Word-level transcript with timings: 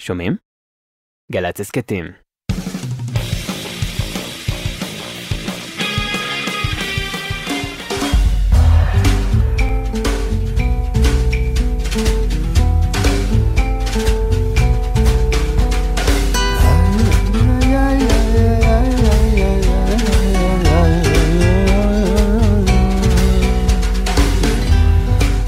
שומעים? 0.00 0.36
גל"צ 1.32 1.60
הסכתים. 1.60 2.04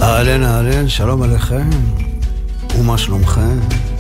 אהלן 0.03 0.43
אהלן, 0.43 0.89
שלום 0.89 1.23
עליכם, 1.23 1.71
ומה 2.79 2.99
שלומכם? 2.99 3.94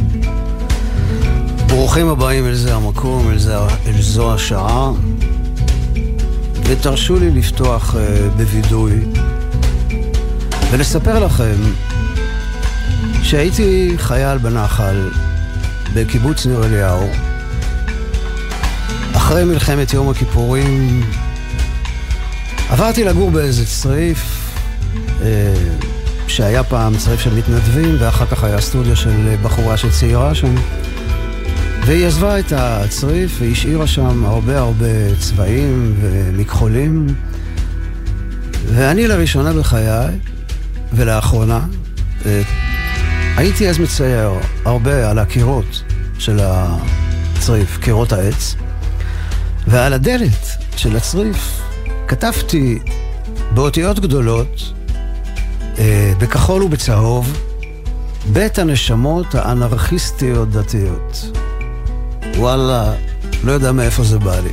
ברוכים 1.74 2.08
הבאים 2.08 2.46
אל 2.46 2.54
זה 2.54 2.74
המקום, 2.74 3.30
אל, 3.30 3.38
זה, 3.38 3.56
אל 3.58 4.00
זו 4.00 4.34
השעה, 4.34 4.90
ותרשו 6.64 7.16
לי 7.16 7.30
לפתוח 7.30 7.94
uh, 7.94 7.98
בווידוי 8.36 8.92
ולספר 10.70 11.18
לכם 11.24 11.54
שהייתי 13.22 13.92
חייל 13.96 14.38
בנחל 14.38 15.10
בקיבוץ 15.94 16.46
ניר 16.46 16.64
אליהו. 16.64 17.08
אחרי 19.16 19.44
מלחמת 19.44 19.92
יום 19.92 20.10
הכיפורים 20.10 21.02
עברתי 22.68 23.04
לגור 23.04 23.30
באיזה 23.30 23.66
צריף 23.66 24.52
אה, 25.22 25.54
שהיה 26.28 26.64
פעם 26.64 26.96
צריף 26.96 27.20
של 27.20 27.34
מתנדבים 27.34 27.96
ואחר 27.98 28.26
כך 28.26 28.44
היה 28.44 28.60
סטודיו 28.60 28.96
של 28.96 29.34
בחורה 29.42 29.76
שצעירה 29.76 30.34
שם 30.34 30.54
והיא 31.86 32.06
עזבה 32.06 32.38
את 32.38 32.52
הצריף 32.56 33.36
והשאירה 33.40 33.86
שם 33.86 34.24
הרבה 34.24 34.58
הרבה 34.58 35.16
צבעים 35.20 35.94
ומכחולים 36.00 37.06
ואני 38.74 39.08
לראשונה 39.08 39.52
בחיי 39.52 40.18
ולאחרונה 40.92 41.60
אה, 42.26 42.42
הייתי 43.36 43.68
אז 43.68 43.78
מצייר 43.78 44.30
הרבה 44.64 45.10
על 45.10 45.18
הקירות 45.18 45.82
של 46.18 46.38
הצריף, 46.42 47.78
קירות 47.78 48.12
העץ 48.12 48.54
ועל 49.66 49.92
הדלת 49.92 50.46
של 50.76 50.96
הצריף 50.96 51.60
כתבתי 52.08 52.78
באותיות 53.54 53.98
גדולות, 53.98 54.72
אה, 55.78 56.12
בכחול 56.18 56.62
ובצהוב, 56.62 57.38
בית 58.32 58.58
הנשמות 58.58 59.34
האנרכיסטיות 59.34 60.50
דתיות. 60.50 61.43
וואלה, 62.36 62.92
לא 63.44 63.52
יודע 63.52 63.72
מאיפה 63.72 64.04
זה 64.04 64.18
בא 64.18 64.40
לי. 64.40 64.52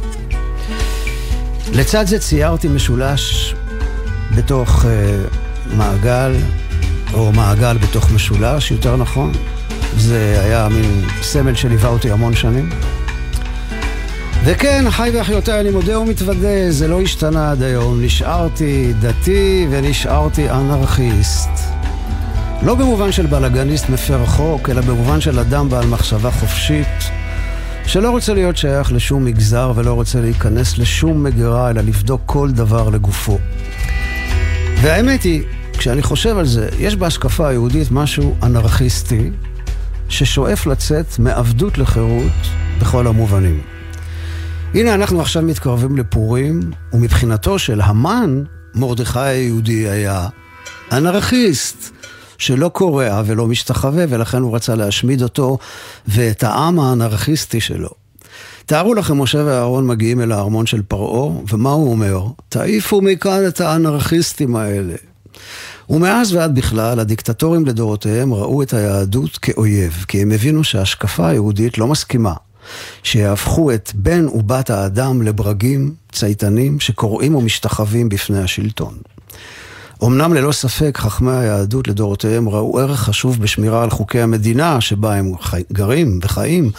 לצד 1.74 2.08
זה 2.08 2.20
ציירתי 2.20 2.68
משולש 2.68 3.56
בתוך 4.36 4.86
אה, 4.86 5.22
מעגל, 5.76 6.36
או 7.14 7.32
מעגל 7.32 7.78
בתוך 7.78 8.12
משולש, 8.12 8.72
יותר 8.72 8.96
נכון. 8.96 9.32
זה 9.98 10.42
היה 10.44 10.68
מין 10.70 11.06
סמל 11.22 11.56
שליווה 11.56 11.90
אותי 11.90 12.12
המון 12.12 12.36
שנים. 12.36 12.70
וכן, 14.44 14.88
אחי 14.88 15.10
ואחיותיי, 15.14 15.60
אני 15.60 15.70
מודה 15.70 16.00
ומתוודה, 16.00 16.72
זה 16.72 16.88
לא 16.88 17.02
השתנה 17.02 17.52
עד 17.52 17.64
היום. 17.64 18.04
נשארתי 18.04 18.94
דתי 19.00 19.68
ונשארתי 19.70 20.50
אנרכיסט. 20.50 21.50
לא 22.62 22.76
במובן 22.76 23.12
של 23.12 23.26
בלאגניסט 23.26 23.90
מפר 23.90 24.26
חוק, 24.26 24.70
אלא 24.70 24.82
במובן 24.82 25.22
של 25.22 25.40
אדם 25.40 25.70
בעל 25.70 25.86
מחשבה 25.88 26.32
חופשית, 26.32 26.88
שלא 27.86 28.10
רוצה 28.10 28.34
להיות 28.34 28.58
שייך 28.58 28.92
לשום 28.92 29.26
מגזר 29.26 29.74
ולא 29.76 29.94
רוצה 29.94 30.22
להיכנס 30.22 30.78
לשום 30.78 31.24
מגירה, 31.24 31.70
אלא 31.70 31.82
לבדוק 31.82 32.22
כל 32.26 32.52
דבר 32.52 32.90
לגופו. 32.90 33.40
והאמת 34.82 35.24
היא, 35.24 35.44
כשאני 35.78 36.02
חושב 36.02 36.38
על 36.38 36.46
זה, 36.46 36.70
יש 36.80 36.96
בהשקפה 36.96 37.48
היהודית 37.48 37.92
משהו 37.92 38.36
אנרכיסטי, 38.44 39.30
ששואף 40.10 40.66
לצאת 40.66 41.20
מעבדות 41.20 41.78
לחירות 41.78 42.32
בכל 42.82 43.08
המובנים. 43.08 43.62
הנה 44.74 44.94
אנחנו 44.94 45.22
עכשיו 45.22 45.42
מתקרבים 45.42 45.98
לפורים, 45.98 46.60
ומבחינתו 46.94 47.60
של 47.60 47.82
המן, 47.82 48.44
מרדכי 48.76 49.20
היהודי 49.20 49.90
היה 49.90 50.28
אנרכיסט, 50.92 51.92
שלא 52.42 52.70
קורע 52.70 53.22
ולא 53.26 53.48
משתחווה, 53.48 54.06
ולכן 54.10 54.42
הוא 54.42 54.56
רצה 54.56 54.76
להשמיד 54.76 55.22
אותו 55.22 55.58
ואת 56.08 56.44
העם 56.44 56.80
האנרכיסטי 56.80 57.62
שלו. 57.62 57.90
תארו 58.66 58.94
לכם, 58.94 59.22
משה 59.22 59.44
ואהרון 59.46 59.88
מגיעים 59.88 60.22
אל 60.22 60.32
הארמון 60.32 60.66
של 60.66 60.82
פרעה, 60.82 61.32
ומה 61.50 61.70
הוא 61.70 61.92
אומר? 61.92 62.24
תעיפו 62.50 63.02
מכאן 63.02 63.48
את 63.48 63.62
האנרכיסטים 63.62 64.56
האלה. 64.56 64.96
ומאז 65.90 66.34
ועד 66.34 66.56
בכלל, 66.56 67.00
הדיקטטורים 67.00 67.66
לדורותיהם 67.66 68.34
ראו 68.34 68.62
את 68.62 68.74
היהדות 68.74 69.38
כאויב, 69.38 70.06
כי 70.08 70.22
הם 70.22 70.32
הבינו 70.32 70.64
שההשקפה 70.64 71.28
היהודית 71.28 71.78
לא 71.78 71.88
מסכימה 71.88 72.34
שיהפכו 73.04 73.72
את 73.74 73.92
בן 73.96 74.28
ובת 74.28 74.70
האדם 74.70 75.22
לברגים 75.22 75.94
צייתנים 76.12 76.80
שקוראים 76.80 77.36
ומשתחווים 77.36 78.10
בפני 78.10 78.40
השלטון. 78.40 78.94
אמנם 80.04 80.34
ללא 80.34 80.52
ספק 80.52 80.98
חכמי 80.98 81.32
היהדות 81.32 81.88
לדורותיהם 81.88 82.50
ראו 82.50 82.80
ערך 82.80 83.00
חשוב 83.00 83.42
בשמירה 83.42 83.84
על 83.84 83.90
חוקי 83.90 84.22
המדינה 84.22 84.82
שבה 84.82 85.16
הם 85.16 85.32
חי, 85.42 85.62
גרים 85.72 86.20
וחיים 86.24 86.72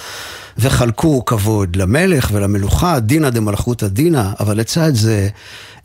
וחלקו 0.58 1.24
כבוד 1.24 1.76
למלך 1.76 2.30
ולמלוכה, 2.32 3.00
דינא 3.00 3.30
דמלכותא 3.30 3.88
דינא, 3.88 4.24
אבל 4.40 4.56
לצד 4.56 4.94
זה 4.94 5.28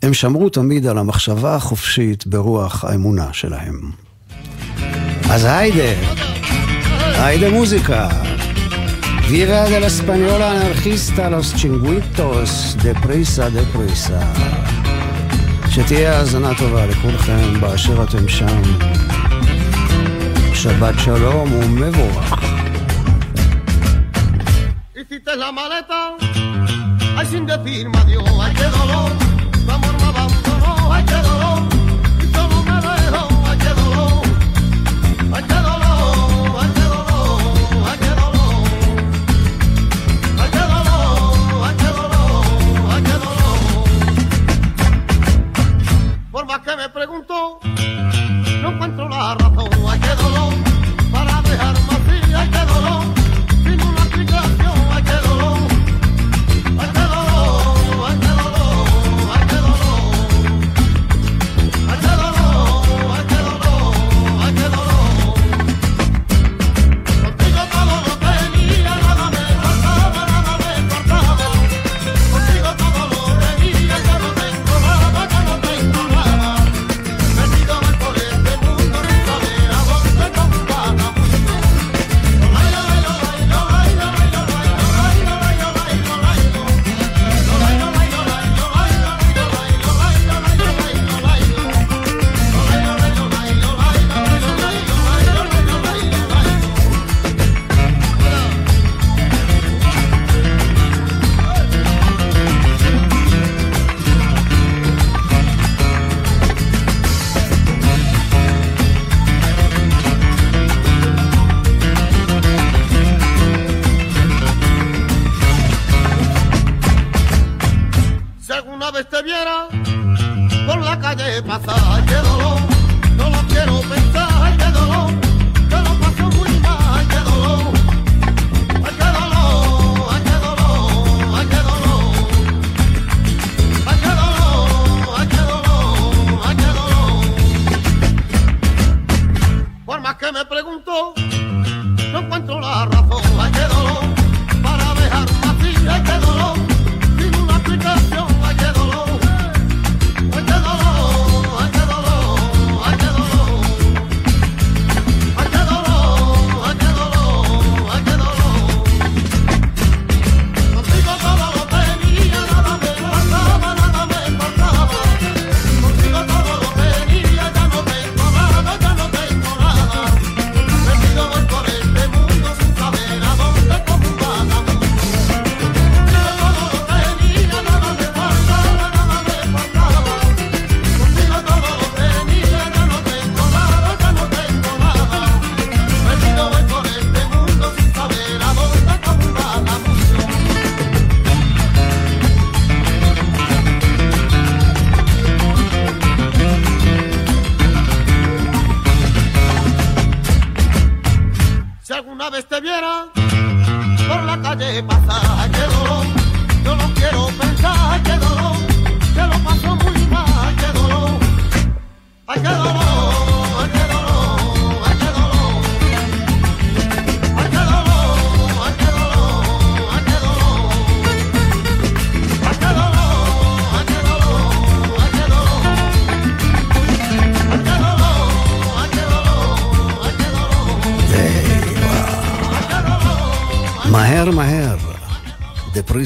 הם 0.02 0.14
שמרו 0.14 0.48
תמיד 0.48 0.86
על 0.86 0.98
המחשבה 0.98 1.54
החופשית 1.54 2.26
ברוח 2.26 2.84
האמונה 2.84 3.28
שלהם. 3.32 3.80
אז 5.30 5.44
היידה, 5.44 6.00
היידה 7.24 7.50
מוזיקה. 7.50 8.08
Viva 9.30 9.68
de 9.68 9.78
la 9.78 9.88
española 9.88 10.52
anarquista, 10.52 11.28
los 11.28 11.54
chinguitos, 11.54 12.48
deprisa, 12.82 13.50
deprisa. 13.50 14.20
שתהיה 15.82 16.18
האזנה 16.18 16.54
טובה 16.58 16.86
לכולכם 16.86 17.60
באשר 17.60 18.04
אתם 18.04 18.28
שם. 18.28 18.62
שבת 20.54 20.94
שלום 21.04 21.52
ומבורך. 21.52 22.34
Qué 35.38 35.54
dolor, 35.54 35.77
que 46.62 46.76
me 46.76 46.88
pregunto, 46.88 47.58
no 48.62 48.70
encuentro 48.70 49.08
la 49.08 49.34
razón, 49.34 49.70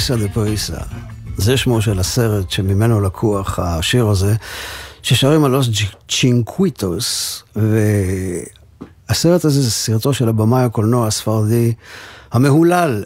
דפריסה 0.02 0.26
דפריסה. 0.26 0.76
זה 1.36 1.56
שמו 1.56 1.82
של 1.82 1.98
הסרט 1.98 2.50
שממנו 2.50 3.00
לקוח 3.00 3.58
השיר 3.58 4.06
הזה, 4.06 4.34
ששרים 5.02 5.44
על 5.44 5.50
לוס 5.50 5.68
צ'ינקוויטוס, 6.08 7.42
והסרט 7.56 9.44
הזה 9.44 9.62
זה 9.62 9.70
סרטו 9.70 10.14
של 10.14 10.28
הבמאי 10.28 10.62
הקולנוע 10.62 11.06
הספרדי 11.06 11.72
המהולל, 12.32 13.04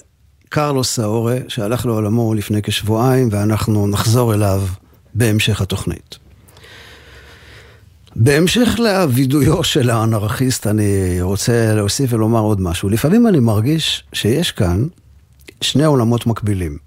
קרלוס 0.48 0.94
סאורה, 0.94 1.38
שהלך 1.48 1.86
לעולמו 1.86 2.34
לפני 2.34 2.62
כשבועיים, 2.62 3.28
ואנחנו 3.32 3.86
נחזור 3.86 4.34
אליו 4.34 4.62
בהמשך 5.14 5.60
התוכנית. 5.60 6.18
בהמשך 8.16 8.78
לווידויו 8.78 9.64
של 9.64 9.90
האנרכיסט, 9.90 10.66
אני 10.66 11.22
רוצה 11.22 11.74
להוסיף 11.74 12.12
ולומר 12.12 12.40
עוד 12.40 12.60
משהו. 12.60 12.88
לפעמים 12.88 13.26
אני 13.26 13.40
מרגיש 13.40 14.04
שיש 14.12 14.52
כאן 14.52 14.86
שני 15.60 15.84
עולמות 15.84 16.26
מקבילים. 16.26 16.85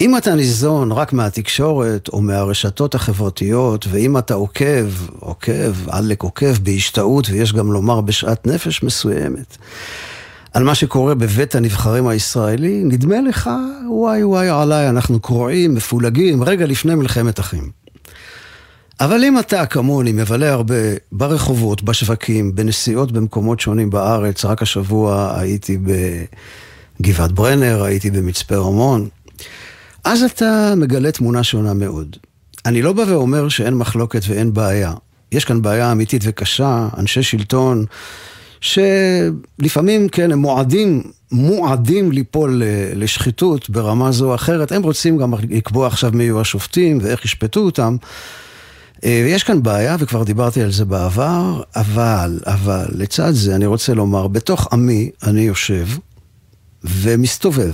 אם 0.00 0.16
אתה 0.16 0.34
ניזון 0.34 0.92
רק 0.92 1.12
מהתקשורת 1.12 2.08
או 2.08 2.20
מהרשתות 2.20 2.94
החברתיות, 2.94 3.86
ואם 3.90 4.18
אתה 4.18 4.34
עוקב, 4.34 4.86
עוקב, 5.20 5.88
עלק 5.88 6.22
עוקב 6.22 6.54
בהשתאות, 6.62 7.30
ויש 7.30 7.52
גם 7.52 7.72
לומר 7.72 8.00
בשאט 8.00 8.46
נפש 8.46 8.82
מסוימת, 8.82 9.56
על 10.52 10.64
מה 10.64 10.74
שקורה 10.74 11.14
בבית 11.14 11.54
הנבחרים 11.54 12.08
הישראלי, 12.08 12.82
נדמה 12.84 13.20
לך, 13.20 13.50
וואי 13.90 14.24
וואי 14.24 14.48
עליי, 14.48 14.88
אנחנו 14.88 15.20
קרועים, 15.20 15.74
מפולגים, 15.74 16.44
רגע 16.44 16.66
לפני 16.66 16.94
מלחמת 16.94 17.40
אחים. 17.40 17.70
אבל 19.00 19.24
אם 19.24 19.38
אתה 19.38 19.66
כמוני 19.66 20.12
מבלה 20.12 20.52
הרבה 20.52 20.74
ברחובות, 21.12 21.82
בשווקים, 21.82 22.54
בנסיעות 22.54 23.12
במקומות 23.12 23.60
שונים 23.60 23.90
בארץ, 23.90 24.44
רק 24.44 24.62
השבוע 24.62 25.34
הייתי 25.40 25.78
בגבעת 27.00 27.32
ברנר, 27.32 27.82
הייתי 27.84 28.10
במצפה 28.10 28.56
רמון, 28.56 29.08
אז 30.04 30.22
אתה 30.22 30.74
מגלה 30.76 31.12
תמונה 31.12 31.42
שונה 31.42 31.74
מאוד. 31.74 32.16
אני 32.66 32.82
לא 32.82 32.92
בא 32.92 33.04
ואומר 33.08 33.48
שאין 33.48 33.74
מחלוקת 33.74 34.22
ואין 34.28 34.52
בעיה. 34.52 34.92
יש 35.32 35.44
כאן 35.44 35.62
בעיה 35.62 35.92
אמיתית 35.92 36.22
וקשה, 36.24 36.88
אנשי 36.98 37.22
שלטון, 37.22 37.84
שלפעמים, 38.60 40.08
כן, 40.08 40.32
הם 40.32 40.38
מועדים, 40.38 41.02
מועדים 41.32 42.12
ליפול 42.12 42.62
לשחיתות 42.94 43.70
ברמה 43.70 44.12
זו 44.12 44.30
או 44.30 44.34
אחרת. 44.34 44.72
הם 44.72 44.82
רוצים 44.82 45.16
גם 45.16 45.34
לקבוע 45.48 45.86
עכשיו 45.86 46.10
מי 46.14 46.24
יהיו 46.24 46.40
השופטים 46.40 46.98
ואיך 47.02 47.24
ישפטו 47.24 47.60
אותם. 47.60 47.96
ויש 49.02 49.42
כאן 49.42 49.62
בעיה, 49.62 49.96
וכבר 49.98 50.24
דיברתי 50.24 50.62
על 50.62 50.72
זה 50.72 50.84
בעבר, 50.84 51.62
אבל, 51.76 52.40
אבל, 52.46 52.86
לצד 52.92 53.30
זה 53.30 53.56
אני 53.56 53.66
רוצה 53.66 53.94
לומר, 53.94 54.28
בתוך 54.28 54.68
עמי 54.72 55.10
אני 55.22 55.40
יושב 55.40 55.86
ומסתובב. 56.84 57.72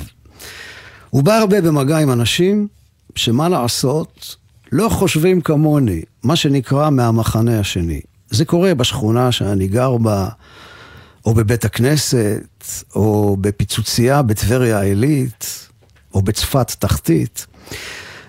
הוא 1.15 1.23
בא 1.23 1.39
הרבה 1.39 1.61
במגע 1.61 1.99
עם 1.99 2.11
אנשים 2.11 2.69
שמה 3.15 3.49
לעשות, 3.49 4.37
לא 4.73 4.89
חושבים 4.89 5.41
כמוני, 5.41 6.03
מה 6.23 6.37
שנקרא 6.37 6.91
מהמחנה 6.91 7.61
השני. 7.61 8.01
זה 8.31 8.45
קורה 8.45 8.75
בשכונה 8.75 9.33
שאני 9.33 9.69
גר 9.69 9.97
בה, 9.97 10.29
או 11.27 11.35
בבית 11.35 11.65
הכנסת, 11.65 12.65
או 12.95 13.37
בפיצוצייה 13.41 14.23
בטבריה 14.23 14.79
העילית, 14.79 15.69
או 16.15 16.23
בצפת 16.23 16.71
תחתית. 16.79 17.47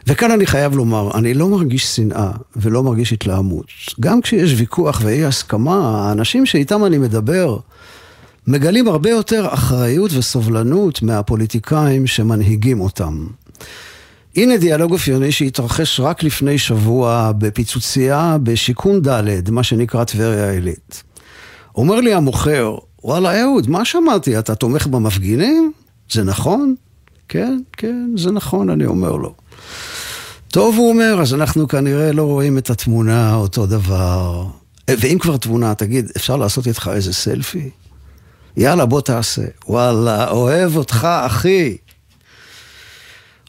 וכאן 0.07 0.31
אני 0.31 0.45
חייב 0.45 0.75
לומר, 0.75 1.17
אני 1.17 1.33
לא 1.33 1.49
מרגיש 1.49 1.95
שנאה 1.95 2.31
ולא 2.55 2.83
מרגיש 2.83 3.13
התלהמות. 3.13 3.67
גם 3.99 4.21
כשיש 4.21 4.53
ויכוח 4.59 5.01
ואי 5.03 5.25
הסכמה, 5.25 6.07
האנשים 6.07 6.45
שאיתם 6.45 6.85
אני 6.85 6.97
מדבר 6.97 7.57
מגלים 8.47 8.87
הרבה 8.87 9.09
יותר 9.09 9.47
אחריות 9.53 10.11
וסובלנות 10.13 11.01
מהפוליטיקאים 11.01 12.07
שמנהיגים 12.07 12.81
אותם. 12.81 13.27
הנה 14.35 14.57
דיאלוג 14.57 14.91
אופייני 14.91 15.31
שהתרחש 15.31 15.99
רק 15.99 16.23
לפני 16.23 16.57
שבוע 16.57 17.31
בפיצוצייה 17.37 18.37
בשיכון 18.43 19.01
ד', 19.01 19.49
מה 19.49 19.63
שנקרא 19.63 20.03
טבריה 20.03 20.49
העילית. 20.49 21.03
אומר 21.75 22.01
לי 22.01 22.13
המוכר, 22.13 22.75
וואלה 23.03 23.41
אהוד, 23.41 23.69
מה 23.69 23.85
שמעתי, 23.85 24.39
אתה 24.39 24.55
תומך 24.55 24.87
במפגינים? 24.87 25.71
זה 26.11 26.23
נכון? 26.23 26.75
כן, 27.29 27.59
כן, 27.77 28.09
זה 28.17 28.31
נכון, 28.31 28.69
אני 28.69 28.85
אומר 28.85 29.11
לו. 29.15 29.33
טוב, 30.47 30.75
הוא 30.77 30.89
אומר, 30.89 31.21
אז 31.21 31.33
אנחנו 31.33 31.67
כנראה 31.67 32.11
לא 32.11 32.23
רואים 32.23 32.57
את 32.57 32.69
התמונה 32.69 33.35
אותו 33.35 33.65
דבר. 33.65 34.45
ואם 34.89 35.17
כבר 35.19 35.37
תמונה, 35.37 35.75
תגיד, 35.75 36.11
אפשר 36.17 36.35
לעשות 36.37 36.67
איתך 36.67 36.91
איזה 36.93 37.13
סלפי? 37.13 37.69
יאללה, 38.57 38.85
בוא 38.85 39.01
תעשה. 39.01 39.41
וואלה, 39.67 40.29
אוהב 40.29 40.75
אותך, 40.75 41.07
אחי. 41.25 41.77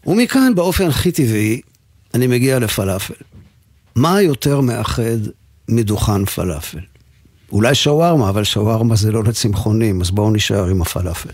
ומכאן, 0.07 0.55
באופן 0.55 0.87
הכי 0.87 1.13
טבעי, 1.13 1.61
אני 2.15 2.27
מגיע 2.27 2.59
לפלאפל. 2.59 3.15
מה 3.95 4.23
יותר 4.23 4.61
מאחד 4.61 5.19
מדוכן 5.69 6.25
פלאפל? 6.25 6.79
אולי 7.53 7.75
שווארמה, 7.75 8.29
אבל 8.29 8.45
שווארמה 8.45 8.97
זה 8.97 9.13
לא 9.13 9.25
לצמחונים, 9.25 10.01
אז 10.01 10.11
בואו 10.11 10.31
נשאר 10.31 10.67
עם 10.67 10.83
הפלאפל. 10.83 11.31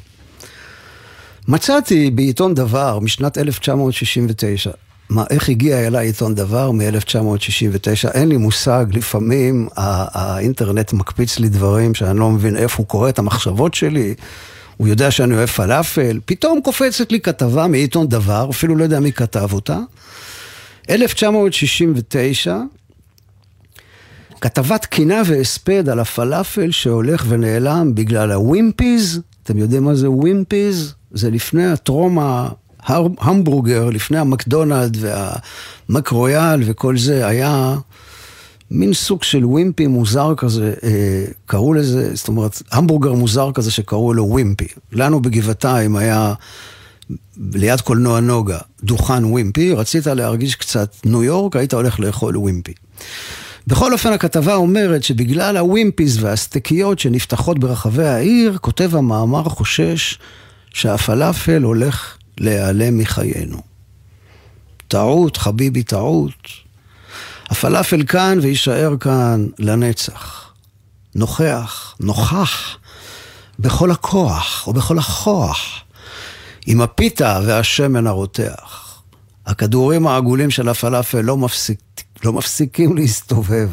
מצאתי 1.48 2.10
בעיתון 2.10 2.54
דבר 2.54 2.98
משנת 2.98 3.38
1969, 3.38 4.70
מה, 5.12 5.25
איך 5.31 5.49
הגיע 5.49 5.87
אליי 5.87 6.07
עיתון 6.07 6.35
דבר 6.35 6.71
מ-1969? 6.71 8.11
אין 8.14 8.28
לי 8.28 8.37
מושג, 8.37 8.87
לפעמים 8.92 9.69
האינטרנט 9.76 10.92
מקפיץ 10.92 11.38
לי 11.38 11.49
דברים 11.49 11.95
שאני 11.95 12.19
לא 12.19 12.31
מבין 12.31 12.57
איפה 12.57 12.76
הוא 12.78 12.87
קורא 12.87 13.09
את 13.09 13.19
המחשבות 13.19 13.75
שלי. 13.75 14.14
הוא 14.76 14.88
יודע 14.88 15.11
שאני 15.11 15.35
אוהב 15.35 15.49
פלאפל, 15.49 16.21
פתאום 16.25 16.61
קופצת 16.61 17.12
לי 17.12 17.21
כתבה 17.21 17.66
מעיתון 17.66 18.09
דבר, 18.09 18.49
אפילו 18.50 18.76
לא 18.76 18.85
יודע 18.85 19.00
מי 19.00 19.12
כתב 19.12 19.49
אותה. 19.52 19.78
1969, 20.90 22.59
כתבת 24.40 24.87
קינה 24.87 25.23
והספד 25.26 25.88
על 25.88 26.00
הפלאפל 26.00 26.71
שהולך 26.71 27.25
ונעלם 27.28 27.95
בגלל 27.95 28.33
הווימפיז. 28.33 29.21
אתם 29.42 29.59
יודעים 29.59 29.85
מה 29.85 29.95
זה 29.95 30.11
ווימפיז? 30.11 30.95
זה 31.11 31.31
לפני 31.31 31.66
הטרום 31.66 32.19
ההמבורגר, 32.86 33.90
לפני 33.90 34.18
המקדונלד 34.18 34.96
והמקרויאל 35.00 36.62
וכל 36.66 36.98
זה, 36.98 37.26
היה 37.26 37.76
מין 38.70 38.92
סוג 38.92 39.22
של 39.22 39.44
ווימפי 39.44 39.86
מוזר 39.86 40.34
כזה, 40.36 40.74
אה, 40.84 41.24
קראו 41.46 41.74
לזה, 41.74 42.14
זאת 42.14 42.28
אומרת, 42.28 42.62
המבורגר 42.72 43.12
מוזר 43.12 43.52
כזה 43.54 43.70
שקראו 43.70 44.14
לו 44.14 44.26
ווימפי. 44.26 44.66
לנו 44.92 45.22
בגבעתיים 45.22 45.96
היה, 45.96 46.34
ליד 47.54 47.80
קולנוע 47.80 48.20
נוגה, 48.20 48.58
דוכן 48.84 49.24
ווימפי, 49.24 49.72
רצית 49.72 50.06
להרגיש 50.06 50.54
קצת 50.54 50.96
ניו 51.04 51.24
יורק, 51.24 51.56
היית 51.56 51.74
הולך 51.74 52.00
לאכול 52.00 52.36
ווימפי. 52.36 52.72
בכל 53.66 53.92
אופן, 53.92 54.12
הכתבה 54.12 54.54
אומרת 54.54 55.02
שבגלל 55.02 55.56
הווימפיז 55.56 56.24
והסטקיות 56.24 56.98
שנפתחות 56.98 57.58
ברחבי 57.58 58.06
העיר, 58.06 58.58
כותב 58.60 58.96
המאמר 58.96 59.44
חושש 59.44 60.18
שהפלאפל 60.74 61.62
הולך 61.62 62.16
להיעלם 62.38 62.98
מחיינו. 62.98 63.62
טעות, 64.88 65.36
חביבי, 65.36 65.82
טעות. 65.82 66.48
הפלאפל 67.50 68.04
כאן 68.06 68.38
ויישאר 68.42 68.96
כאן 69.00 69.46
לנצח. 69.58 70.52
נוכח, 71.14 71.94
נוכח, 72.00 72.78
בכל 73.58 73.90
הכוח 73.90 74.66
או 74.66 74.72
בכל 74.72 74.98
הכוח, 74.98 75.80
עם 76.66 76.80
הפיתה 76.80 77.40
והשמן 77.46 78.06
הרותח. 78.06 79.02
הכדורים 79.46 80.06
העגולים 80.06 80.50
של 80.50 80.68
הפלאפל 80.68 81.20
לא, 81.20 81.36
מפסיק, 81.36 81.80
לא 82.24 82.32
מפסיקים 82.32 82.96
להסתובב. 82.96 83.68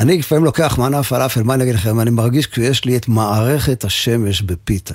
אני 0.00 0.18
לפעמים 0.18 0.44
לוקח 0.44 0.78
מנה 0.78 1.02
פלאפל, 1.02 1.42
מה 1.42 1.54
אני 1.54 1.64
אגיד 1.64 1.74
לכם? 1.74 2.00
אני 2.00 2.10
מרגיש 2.10 2.46
כאילו 2.46 2.66
יש 2.66 2.84
לי 2.84 2.96
את 2.96 3.08
מערכת 3.08 3.84
השמש 3.84 4.42
בפיתה. 4.42 4.94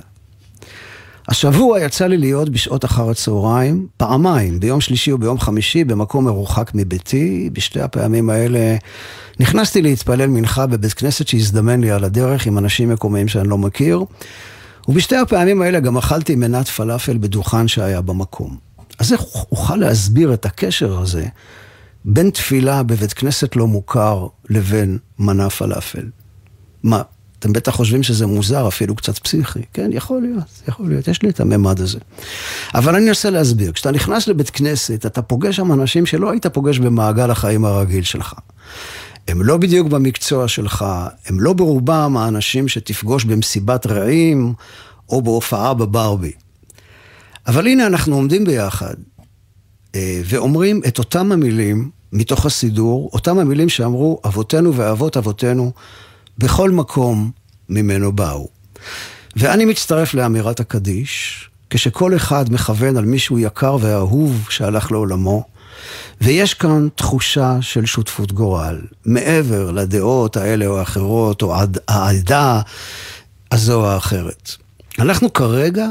השבוע 1.27 1.79
יצא 1.81 2.07
לי 2.07 2.17
להיות 2.17 2.49
בשעות 2.49 2.85
אחר 2.85 3.09
הצהריים, 3.09 3.87
פעמיים, 3.97 4.59
ביום 4.59 4.81
שלישי 4.81 5.11
וביום 5.11 5.39
חמישי, 5.39 5.83
במקום 5.83 6.25
מרוחק 6.25 6.71
מביתי. 6.73 7.49
בשתי 7.53 7.81
הפעמים 7.81 8.29
האלה 8.29 8.75
נכנסתי 9.39 9.81
להתפלל 9.81 10.27
מנחה 10.27 10.65
בבית 10.65 10.93
כנסת 10.93 11.27
שהזדמן 11.27 11.81
לי 11.81 11.91
על 11.91 12.03
הדרך 12.03 12.45
עם 12.45 12.57
אנשים 12.57 12.89
מקומיים 12.89 13.27
שאני 13.27 13.47
לא 13.47 13.57
מכיר, 13.57 14.03
ובשתי 14.87 15.15
הפעמים 15.15 15.61
האלה 15.61 15.79
גם 15.79 15.97
אכלתי 15.97 16.35
מנת 16.35 16.67
פלאפל 16.67 17.17
בדוכן 17.17 17.67
שהיה 17.67 18.01
במקום. 18.01 18.57
אז 18.99 19.13
איך 19.13 19.21
אוכל 19.51 19.75
להסביר 19.75 20.33
את 20.33 20.45
הקשר 20.45 20.99
הזה 20.99 21.25
בין 22.05 22.29
תפילה 22.29 22.83
בבית 22.83 23.13
כנסת 23.13 23.55
לא 23.55 23.67
מוכר 23.67 24.27
לבין 24.49 24.97
מנה 25.19 25.49
פלאפל? 25.49 26.05
מה, 26.83 27.01
אתם 27.39 27.53
בטח 27.53 27.71
חושבים 27.75 28.03
שזה 28.03 28.27
מוזר, 28.27 28.67
אפילו 28.67 28.95
קצת 28.95 29.19
פסיכי. 29.19 29.59
כן, 29.73 29.89
יכול 29.93 30.21
להיות, 30.21 30.61
יכול 30.67 30.89
להיות, 30.89 31.07
יש 31.07 31.21
לי 31.21 31.29
את 31.29 31.39
הממד 31.39 31.81
הזה. 31.81 31.99
אבל 32.75 32.95
אני 32.95 33.09
אנסה 33.09 33.29
להסביר. 33.29 33.71
כשאתה 33.71 33.91
נכנס 33.91 34.27
לבית 34.27 34.49
כנסת, 34.49 35.05
אתה 35.05 35.21
פוגש 35.21 35.55
שם 35.55 35.71
אנשים 35.71 36.05
שלא 36.05 36.31
היית 36.31 36.47
פוגש 36.47 36.79
במעגל 36.79 37.31
החיים 37.31 37.65
הרגיל 37.65 38.03
שלך. 38.03 38.33
הם 39.27 39.43
לא 39.43 39.57
בדיוק 39.57 39.87
במקצוע 39.87 40.47
שלך, 40.47 40.85
הם 41.25 41.39
לא 41.39 41.53
ברובם 41.53 42.17
האנשים 42.17 42.67
שתפגוש 42.67 43.23
במסיבת 43.23 43.87
רעים 43.87 44.53
או 45.09 45.21
בהופעה 45.21 45.73
בברבי. 45.73 46.31
אבל 47.47 47.67
הנה 47.67 47.87
אנחנו 47.87 48.15
עומדים 48.15 48.45
ביחד 48.45 48.95
אה, 49.95 50.21
ואומרים 50.25 50.81
את 50.87 50.99
אותם 50.99 51.31
המילים 51.31 51.89
מתוך 52.11 52.45
הסידור, 52.45 53.09
אותם 53.13 53.39
המילים 53.39 53.69
שאמרו 53.69 54.21
אבותינו 54.25 54.75
ואבות 54.75 55.17
אבותינו 55.17 55.71
בכל 56.37 56.71
מקום 56.71 57.31
ממנו 57.69 58.11
באו. 58.11 58.47
ואני 59.35 59.65
מצטרף 59.65 60.13
לאמירת 60.13 60.59
הקדיש, 60.59 61.49
כשכל 61.69 62.15
אחד 62.15 62.53
מכוון 62.53 62.97
על 62.97 63.05
מישהו 63.05 63.39
יקר 63.39 63.77
ואהוב 63.81 64.47
שהלך 64.49 64.91
לעולמו, 64.91 65.43
ויש 66.21 66.53
כאן 66.53 66.87
תחושה 66.95 67.57
של 67.61 67.85
שותפות 67.85 68.31
גורל, 68.31 68.81
מעבר 69.05 69.71
לדעות 69.71 70.37
האלה 70.37 70.65
או 70.65 70.79
האחרות, 70.79 71.41
או 71.41 71.55
העדה 71.87 72.61
הזו 73.51 73.81
או 73.81 73.87
האחרת. 73.87 74.51
אנחנו 74.99 75.33
כרגע 75.33 75.87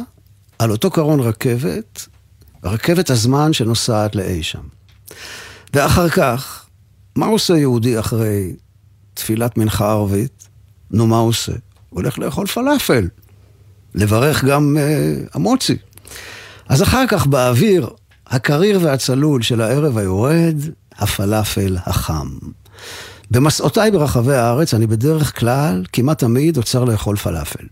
על 0.58 0.70
אותו 0.70 0.90
קרון 0.90 1.20
רכבת, 1.20 2.06
רכבת 2.64 3.10
הזמן 3.10 3.52
שנוסעת 3.52 4.16
לאי 4.16 4.42
שם. 4.42 4.62
ואחר 5.74 6.08
כך, 6.08 6.66
מה 7.16 7.26
עושה 7.26 7.56
יהודי 7.56 7.98
אחרי 7.98 8.52
תפילת 9.14 9.59
מנחה 9.59 9.90
ערבית? 9.90 10.49
נו, 10.90 11.06
מה 11.06 11.18
הוא 11.18 11.28
עושה? 11.28 11.52
הוא 11.52 12.00
הולך 12.00 12.18
לאכול 12.18 12.47
פלאפל, 12.47 13.09
לברך 13.94 14.44
גם 14.44 14.76
uh, 14.76 15.30
המוצי. 15.35 15.76
אז 16.68 16.83
אחר 16.83 17.04
כך 17.09 17.26
באוויר 17.26 17.90
הקריר 18.26 18.78
והצלול 18.83 19.42
של 19.42 19.61
הערב 19.61 19.99
היורד, 19.99 20.56
הפלאפל 20.99 21.76
החם. 21.87 22.28
במסעותיי 23.30 23.90
ברחבי 23.90 24.35
הארץ 24.35 24.75
אני 24.75 24.87
בדרך 24.87 25.38
כלל 25.38 25.85
כמעט 25.92 26.18
תמיד 26.18 26.56
עוצר 26.56 26.85
לאכול 26.85 27.16
פלאפל. 27.16 27.64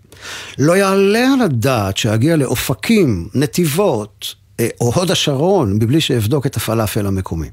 לא 0.59 0.77
יעלה 0.77 1.33
על 1.35 1.43
הדעת 1.43 1.97
שאגיע 1.97 2.37
לאופקים, 2.37 3.29
נתיבות 3.35 4.35
אה, 4.61 4.69
או 4.81 4.93
הוד 4.95 5.11
השרון 5.11 5.73
מבלי 5.73 6.01
שאבדוק 6.01 6.47
את 6.47 6.57
הפלאפל 6.57 7.07
המקומי. 7.07 7.49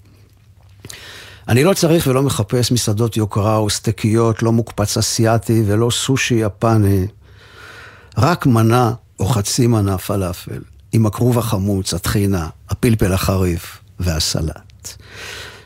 אני 1.49 1.63
לא 1.63 1.73
צריך 1.73 2.07
ולא 2.07 2.23
מחפש 2.23 2.71
מסעדות 2.71 3.17
יוקרה 3.17 3.57
או 3.57 3.69
סטקיות, 3.69 4.43
לא 4.43 4.51
מוקפץ 4.51 4.97
אסיאתי 4.97 5.63
ולא 5.65 5.89
סושי 5.91 6.35
יפני. 6.35 7.07
רק 8.17 8.45
מנה 8.45 8.93
או 9.19 9.25
חצי 9.25 9.67
מנה 9.67 9.97
פלאפל, 9.97 10.61
עם 10.91 11.05
הכרוב 11.05 11.37
החמוץ, 11.37 11.93
הטחינה, 11.93 12.47
הפלפל 12.69 13.13
החריף 13.13 13.77
והסלט. 13.99 14.93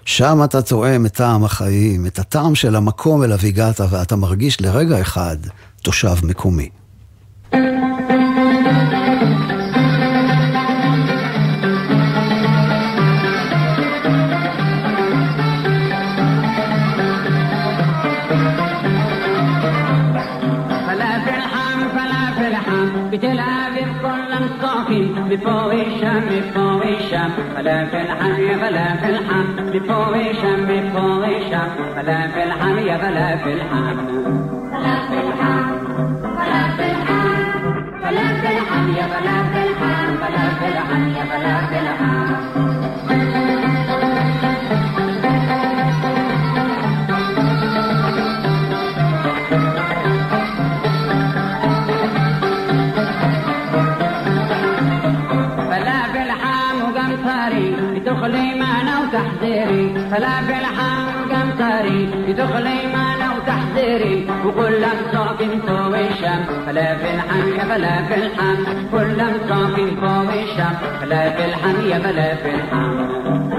שם 0.06 0.42
אתה 0.44 0.62
תואם 0.62 1.06
את 1.06 1.14
טעם 1.14 1.44
החיים, 1.44 2.06
את 2.06 2.20
הטעם 2.20 2.56
של 2.56 2.76
המקום 2.76 3.24
אליו 3.24 3.40
הגעת, 3.44 3.82
ואתה 3.90 4.16
מרגיש 4.16 4.62
לרגע 4.62 5.02
אחד 5.02 5.38
תושב 5.82 6.16
מקומי. 6.24 6.70
חם 28.64 28.76
יא 28.76 28.80
פלאפל 28.80 29.28
חם, 29.28 29.66
מפה 29.74 30.06
ושם, 30.12 30.64
מפה 30.68 31.00
ושם, 31.00 31.68
פלאפל 31.96 32.50
חם 32.60 32.78
יא 32.78 32.98
פלאפל 32.98 33.60
חם. 33.70 33.98
פלאפל 34.72 35.32
חם, 35.38 35.74
פלאפל 36.22 36.96
חם, 37.06 37.34
פלאפל 38.02 38.60
חם 38.70 38.90
יא 38.90 39.04
פלאפל 39.04 39.74
חם, 39.80 40.16
פלאפל 40.20 40.74
تحذري 59.24 59.94
هلاك 60.12 60.50
الحام 60.62 61.08
قمطري 61.32 62.02
يدخلي 62.28 62.80
مانا 62.94 63.28
وتحذري 63.36 64.28
وكل 64.46 64.82
مصاكم 65.00 65.60
فوق 65.68 65.98
الشمس 65.98 66.50
فلا 66.66 66.96
في 66.98 67.08
الحام 67.16 67.48
يا 67.58 67.64
بلا 67.78 67.96
في 68.08 68.16
الحام 68.16 68.58
كل 68.92 69.18
مصاكم 69.34 69.88
فوق 70.02 70.34
الشمس 70.44 70.80
فلا 71.02 71.30
في 71.30 71.46
الحام 71.46 71.76
يا 71.92 71.98
بلا 71.98 72.36
في 72.36 72.50
الحام 72.56 73.53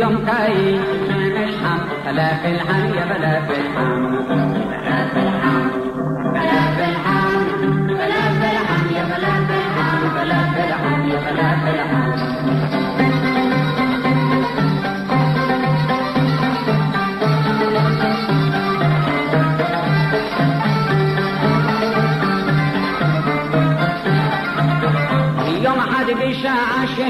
يوم 0.00 0.16
فلا 0.16 0.46
في 0.56 1.44
الحم. 1.44 1.78
فلا 2.04 2.34
في 2.34 2.48
الحم 2.50 2.94
يا 2.94 3.04
فلا 11.20 11.50
في 11.60 11.70
الحم. 11.70 12.89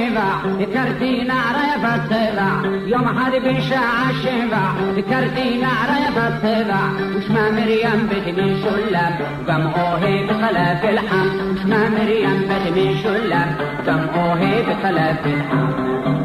الشبع 0.09 0.45
ذكرتي 0.59 1.23
نار 1.23 1.55
فتبع 1.83 2.51
يوم 2.87 3.19
حد 3.19 3.31
بشاع 3.31 4.09
الشبع 4.09 4.63
ذكرتي 4.97 5.57
نار 5.57 5.89
فتبع 6.15 6.81
وش 7.17 7.29
ما 7.29 7.51
مريم 7.51 8.09
بتمي 8.09 8.61
شلم 8.63 9.15
قمعوه 9.47 10.25
بخلاف 10.27 10.85
الحم 10.85 11.27
وش 11.51 11.65
ما 11.65 11.89
مريم 11.89 12.41
بتمي 12.49 12.97
شلم 13.03 13.55
قمعوه 13.87 14.61
بخلاف 14.61 15.25
الحم 15.25 15.67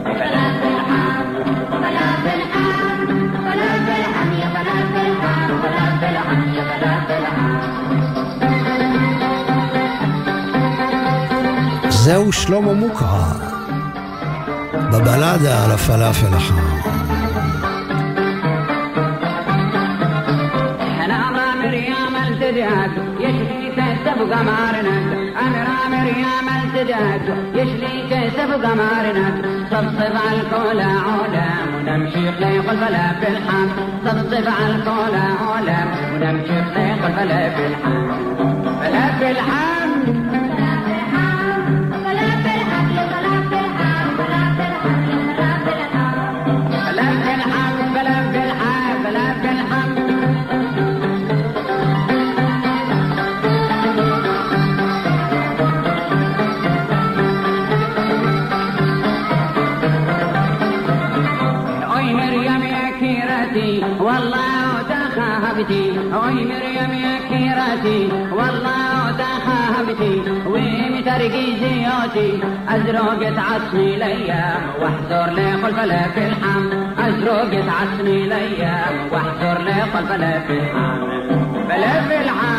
بخلاف 0.05 0.61
الحم 0.73 1.25
بخلاف 1.71 2.25
الحم 2.37 3.07
بخلاف 3.35 3.87
الحم 3.99 4.31
يا 4.41 4.49
بخلاف 4.55 4.95
الحم 5.07 5.49
بخلاف 5.63 6.03
الحم 6.11 6.55
يا 6.55 6.65
بخلاف 6.65 7.11
الحم 7.11 7.61
זהו 12.05 12.33
שלמה 12.33 12.73
מוקרא, 12.73 13.54
בבלדה 14.96 15.64
על 15.64 15.72
הפלאפל 15.72 16.34
החם. 16.34 16.56
إحنا 20.82 21.18
مرامر 21.18 21.76
صفصف 29.72 30.14
على 30.28 30.42
الكولا 30.42 30.86
عولا 30.86 31.48
ونمشي 31.76 32.32
طليق 32.40 32.70
الفلافل 32.72 33.36
حار 33.48 33.68
صفصف 34.06 34.62
على 34.62 34.76
الكولا 34.76 35.24
عولا 35.42 35.80
ونمشي 36.14 36.58
طليق 36.76 37.06
الفلافل 37.06 37.76
حار 37.84 38.08
فلافل 38.82 39.38
حار 39.38 39.75
حبتي 65.66 65.92
وي 66.00 66.46
مريم 66.46 66.92
يا 67.06 67.16
كيراتي 67.30 68.10
والله 68.32 69.12
تحابتي. 69.20 70.22
ومترقي 70.46 71.46
زيوتي. 71.62 72.40
أزرق 72.70 73.36
تعصني 73.36 73.96
ليا 73.96 74.46
واحزر 74.82 75.34
لي 75.34 75.54
قلب 75.54 75.80
لك 75.80 76.18
الحم 76.18 76.64
أزرق 77.00 77.52
تعصني 77.68 78.24
ليا 78.24 78.76
واحزر 79.12 79.62
لي 79.62 79.82
قلب 79.94 80.12
لك 80.12 80.48
الحم 80.50 81.00
بلا 81.70 82.02
في 82.08 82.22
الحم 82.22 82.55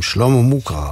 שלמה 0.00 0.42
מוקרא. 0.42 0.90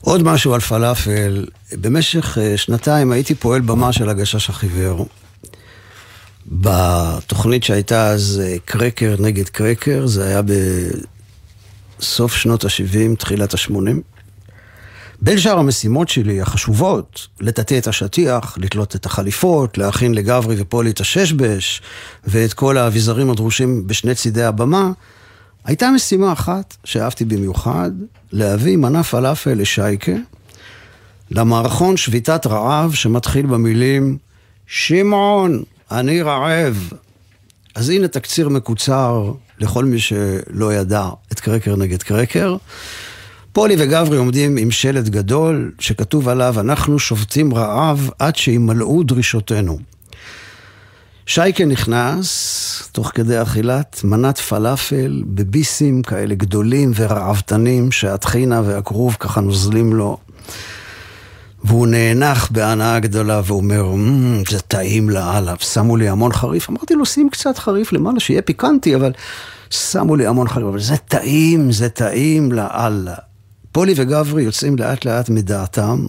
עוד 0.00 0.22
משהו 0.22 0.54
על 0.54 0.60
פלאפל, 0.60 1.46
במשך 1.72 2.38
אה, 2.38 2.56
שנתיים 2.56 3.12
הייתי 3.12 3.34
פועל 3.34 3.60
במה 3.60 3.92
של 3.92 4.08
הגשש 4.08 4.50
החיוור. 4.50 5.08
בתוכנית 6.46 7.64
שהייתה 7.64 8.08
אז 8.08 8.42
אה, 8.44 8.56
קרקר 8.64 9.16
נגד 9.18 9.48
קרקר, 9.48 10.06
זה 10.06 10.26
היה 10.26 10.42
בסוף 11.98 12.36
שנות 12.36 12.64
ה-70, 12.64 13.16
תחילת 13.18 13.54
ה-80. 13.54 14.17
בין 15.22 15.38
שאר 15.38 15.58
המשימות 15.58 16.08
שלי 16.08 16.40
החשובות, 16.40 17.26
לטאטא 17.40 17.78
את 17.78 17.86
השטיח, 17.86 18.58
לתלות 18.60 18.96
את 18.96 19.06
החליפות, 19.06 19.78
להכין 19.78 20.14
לגברי 20.14 20.56
ופולי 20.58 20.90
את 20.90 21.00
הששבש 21.00 21.82
ואת 22.24 22.52
כל 22.52 22.76
האביזרים 22.76 23.30
הדרושים 23.30 23.86
בשני 23.86 24.14
צידי 24.14 24.42
הבמה, 24.42 24.90
הייתה 25.64 25.90
משימה 25.90 26.32
אחת 26.32 26.76
שאהבתי 26.84 27.24
במיוחד, 27.24 27.90
להביא 28.32 28.76
מנה 28.76 29.02
פלאפל 29.02 29.54
לשייקה, 29.54 30.12
למערכון 31.30 31.96
שביתת 31.96 32.46
רעב 32.46 32.94
שמתחיל 32.94 33.46
במילים 33.46 34.18
שמעון, 34.66 35.62
אני 35.90 36.22
רעב. 36.22 36.92
אז 37.74 37.88
הנה 37.88 38.08
תקציר 38.08 38.48
מקוצר 38.48 39.32
לכל 39.58 39.84
מי 39.84 39.98
שלא 39.98 40.74
ידע 40.74 41.08
את 41.32 41.40
קרקר 41.40 41.76
נגד 41.76 42.02
קרקר. 42.02 42.56
פולי 43.52 43.76
וגברי 43.78 44.16
עומדים 44.16 44.56
עם 44.56 44.70
שלט 44.70 45.08
גדול 45.08 45.72
שכתוב 45.78 46.28
עליו, 46.28 46.60
אנחנו 46.60 46.98
שובתים 46.98 47.54
רעב 47.54 48.10
עד 48.18 48.36
שימלאו 48.36 49.02
דרישותינו. 49.02 49.78
שייקה 51.26 51.64
נכנס, 51.64 52.88
תוך 52.92 53.10
כדי 53.14 53.42
אכילת 53.42 54.00
מנת 54.04 54.38
פלאפל 54.38 55.22
בביסים 55.26 56.02
כאלה 56.02 56.34
גדולים 56.34 56.92
ורעבתנים, 56.94 57.92
שהטחינה 57.92 58.62
והכרוב 58.64 59.16
ככה 59.20 59.40
נוזלים 59.40 59.92
לו. 59.92 60.18
והוא 61.64 61.86
נאנח 61.86 62.48
בהנאה 62.50 62.98
גדולה 62.98 63.40
ואומר, 63.44 63.84
"מ, 63.94 64.42
זה 64.50 64.60
טעים 64.60 65.10
לאללה, 65.10 65.54
שמו 65.60 65.96
לי 65.96 66.08
המון 66.08 66.32
חריף. 66.32 66.70
אמרתי 66.70 66.94
לו, 66.94 67.06
שים 67.06 67.30
קצת 67.30 67.58
חריף 67.58 67.92
למעלה, 67.92 68.20
שיהיה 68.20 68.42
פיקנטי, 68.42 68.94
אבל 68.94 69.12
שמו 69.70 70.16
לי 70.16 70.26
המון 70.26 70.48
חריף. 70.48 70.66
אבל 70.66 70.80
זה 70.80 70.96
טעים, 70.96 71.72
זה 71.72 71.88
טעים 71.88 72.52
לאללה. 72.52 73.27
פולי 73.78 73.92
וגברי 73.96 74.42
יוצאים 74.42 74.76
לאט 74.78 75.04
לאט 75.04 75.28
מדעתם, 75.28 76.06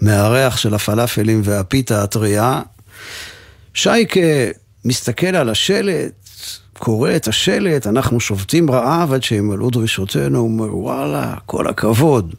מהריח 0.00 0.56
של 0.56 0.74
הפלאפלים 0.74 1.40
והפיתה 1.44 2.02
הטריה. 2.02 2.62
שייקה 3.74 4.20
מסתכל 4.84 5.36
על 5.36 5.48
השלט, 5.48 6.12
קורא 6.78 7.16
את 7.16 7.28
השלט, 7.28 7.86
אנחנו 7.86 8.20
שובתים 8.20 8.70
רעב 8.70 9.12
עד 9.12 9.22
שימלאו 9.22 9.70
דרישותינו, 9.70 10.38
הוא 10.38 10.48
אומר, 10.48 10.76
וואלה, 10.76 11.34
כל 11.46 11.66
הכבוד. 11.66 12.34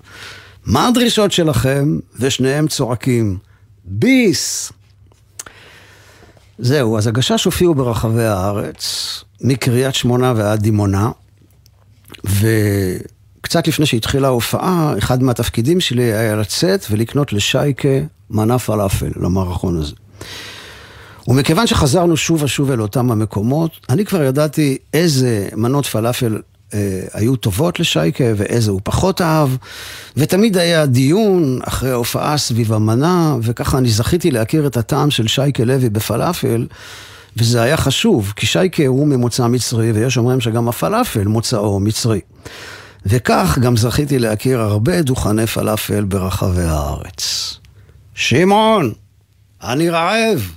מה 0.65 0.87
הדרישות 0.87 1.31
שלכם? 1.31 1.99
ושניהם 2.19 2.67
צועקים, 2.67 3.37
ביס! 3.85 4.71
זהו, 6.57 6.97
אז 6.97 7.07
הגשש 7.07 7.45
הופיעו 7.45 7.75
ברחבי 7.75 8.25
הארץ, 8.25 8.83
מקריית 9.41 9.95
שמונה 9.95 10.33
ועד 10.35 10.59
דימונה, 10.59 11.11
וקצת 13.49 13.67
לפני 13.67 13.85
שהתחילה 13.85 14.27
ההופעה, 14.27 14.93
אחד 14.97 15.23
מהתפקידים 15.23 15.79
שלי 15.79 16.03
היה 16.03 16.35
לצאת 16.35 16.85
ולקנות 16.91 17.33
לשייקה 17.33 17.87
מנה 18.29 18.59
פלאפל 18.59 19.11
למערכון 19.15 19.77
הזה. 19.77 19.95
ומכיוון 21.27 21.67
שחזרנו 21.67 22.17
שוב 22.17 22.43
ושוב 22.43 22.71
אל 22.71 22.81
אותם 22.81 23.11
המקומות, 23.11 23.71
אני 23.89 24.05
כבר 24.05 24.23
ידעתי 24.23 24.77
איזה 24.93 25.47
מנות 25.55 25.85
פלאפל 25.85 26.37
אה, 26.73 27.01
היו 27.13 27.35
טובות 27.35 27.79
לשייקה 27.79 28.23
ואיזה 28.35 28.71
הוא 28.71 28.81
פחות 28.83 29.21
אהב, 29.21 29.49
ותמיד 30.17 30.57
היה 30.57 30.85
דיון 30.85 31.59
אחרי 31.63 31.91
ההופעה 31.91 32.37
סביב 32.37 32.73
המנה, 32.73 33.35
וככה 33.41 33.77
אני 33.77 33.89
זכיתי 33.89 34.31
להכיר 34.31 34.67
את 34.67 34.77
הטעם 34.77 35.11
של 35.11 35.27
שייקה 35.27 35.63
לוי 35.63 35.89
בפלאפל, 35.89 36.67
וזה 37.37 37.61
היה 37.61 37.77
חשוב, 37.77 38.33
כי 38.35 38.45
שייקה 38.45 38.87
הוא 38.87 39.07
ממוצא 39.07 39.47
מצרי, 39.47 39.91
ויש 39.91 40.17
אומרים 40.17 40.41
שגם 40.41 40.69
הפלאפל 40.69 41.27
מוצאו 41.27 41.79
מצרי. 41.79 42.19
וכך 43.05 43.57
גם 43.61 43.77
זכיתי 43.77 44.19
להכיר 44.19 44.59
הרבה 44.59 45.01
דוכני 45.01 45.47
פלאפל 45.47 46.03
ברחבי 46.03 46.63
הארץ. 46.63 47.57
שמעון, 48.13 48.93
אני 49.63 49.89
רעב. 49.89 50.55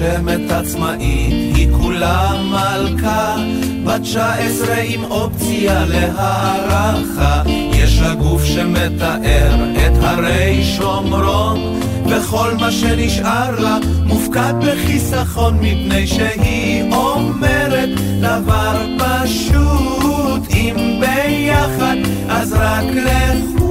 נושמת 0.00 0.50
עצמאית, 0.50 1.56
היא 1.56 1.68
כולה 1.72 2.30
מלכה, 2.50 3.36
בת 3.84 4.00
19 4.00 4.74
עם 4.84 5.04
אופציה 5.04 5.84
להערכה. 5.84 7.42
יש 7.72 8.00
לה 8.00 8.14
גוף 8.14 8.44
שמתאר 8.44 9.54
את 9.76 9.92
הרי 10.02 10.64
שומרון, 10.64 11.80
וכל 12.06 12.50
מה 12.60 12.70
שנשאר 12.70 13.60
לה 13.60 13.78
מופקד 14.04 14.54
בחיסכון, 14.60 15.58
מפני 15.60 16.06
שהיא 16.06 16.92
אומרת 16.92 17.88
דבר 18.20 18.86
פשוט, 18.98 20.54
אם 20.54 21.00
ביחד 21.00 21.96
אז 22.28 22.52
רק 22.52 22.84
לכו. 22.84 23.69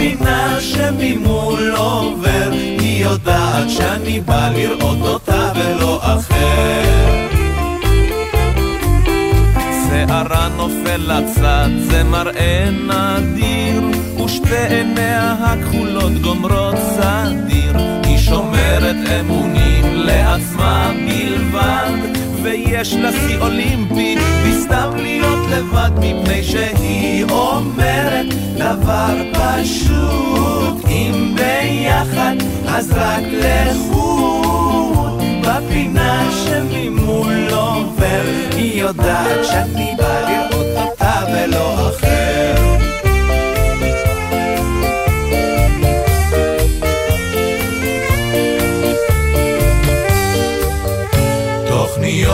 בפינה 0.00 0.60
שממול 0.60 1.74
עובר, 1.76 2.50
היא 2.52 3.04
יודעת 3.04 3.70
שאני 3.70 4.20
בא 4.20 4.48
לראות 4.48 4.98
אותה 4.98 5.52
ולא 5.54 6.00
אחר. 6.02 7.26
שערה 9.88 10.48
נופל 10.56 10.96
לצד, 10.96 11.68
זה 11.78 12.04
מראה 12.04 12.68
נדיר, 12.70 13.82
ושתי 14.24 14.66
עיניה 14.68 15.34
הכחולות 15.40 16.12
גומרות 16.12 16.76
סדיר. 16.76 17.76
היא 18.04 18.18
שומרת 18.18 18.96
אמונים 19.20 19.84
לעצמה 19.94 20.92
בלבד, 20.94 21.92
ויש 22.42 22.94
לה 22.94 23.12
שיא 23.12 23.38
אולימפי, 23.40 24.16
בסתם 24.48 24.90
להיות 24.96 25.46
לבד, 25.50 25.90
מפני 25.96 26.42
שהיא 26.42 27.24
אומרת 27.24 28.26
דבר 28.56 29.14
פשוט, 29.32 30.84
אם 30.88 31.34
ב... 31.36 31.40
אז 32.80 32.92
רק 32.96 33.22
לחוד 33.32 35.22
בפינה 35.42 36.30
שממול 36.44 37.48
עובר, 37.50 38.22
היא 38.56 38.80
יודעת 38.80 39.44
שאני 39.44 39.94
בא 39.98 40.20
לראות 40.30 40.76
אותה 40.76 41.24
ולא 41.32 41.88
אחר. 41.88 42.89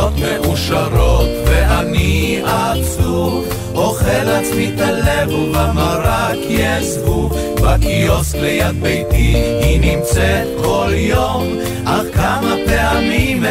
תוכניות 0.06 0.44
מאושרות 0.44 1.28
ואני 1.46 2.42
עצוב 2.44 3.44
אוכל 3.74 4.28
עצמי 4.28 4.70
את 4.74 4.80
הלב 4.80 5.32
ובמרק 5.32 6.36
יש 6.48 6.84
זבוב 6.84 7.38
בקיוסק 7.62 8.38
ליד 8.38 8.82
ביתי 8.82 9.36
היא 9.62 9.80
נמצאת 9.80 10.46
כל 10.62 10.90
יום 10.92 11.58
אך 11.84 12.02
כמה 12.14 12.54
פעמים 12.66 13.44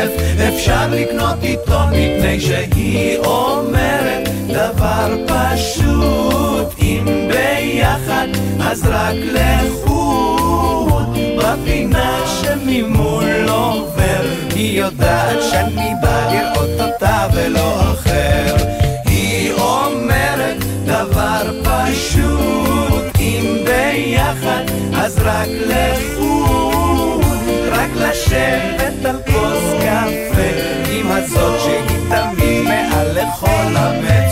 אפשר 0.48 0.88
לקנות 0.92 1.42
עיתון 1.42 1.90
מפני 1.90 2.40
שהיא 2.40 3.18
אומרת 3.18 4.30
דבר 4.48 5.16
פשוט. 5.28 6.80
אם 6.80 7.06
ביחד 7.28 8.28
אז 8.60 8.86
רק 8.86 9.16
לחוד 9.34 10.95
בפינה 11.38 12.20
שממול 12.28 13.50
עובר. 13.50 14.22
היא 14.56 14.80
יודעת 14.80 15.38
שאני 15.52 15.92
בא 16.02 16.32
לראות 16.34 16.80
אותה 16.82 17.28
ולא 17.34 17.82
אחר. 17.82 18.56
היא 19.06 19.54
אומרת 19.54 20.58
דבר 20.86 21.62
פשוט 21.64 23.04
אם 23.20 23.58
ביחד 23.66 24.64
אז 24.94 25.20
רק 25.24 25.48
לחוד. 25.66 27.26
רק 27.72 27.90
לשבת 27.96 29.06
על 29.06 29.18
כוס 29.26 29.74
קפה 29.80 30.52
עם 30.92 31.12
הזאת 31.12 31.62
שהיא 31.62 32.00
תמיד 32.10 32.64
מעל 32.64 33.12
לכל 33.12 33.76
המצופה 33.76 34.25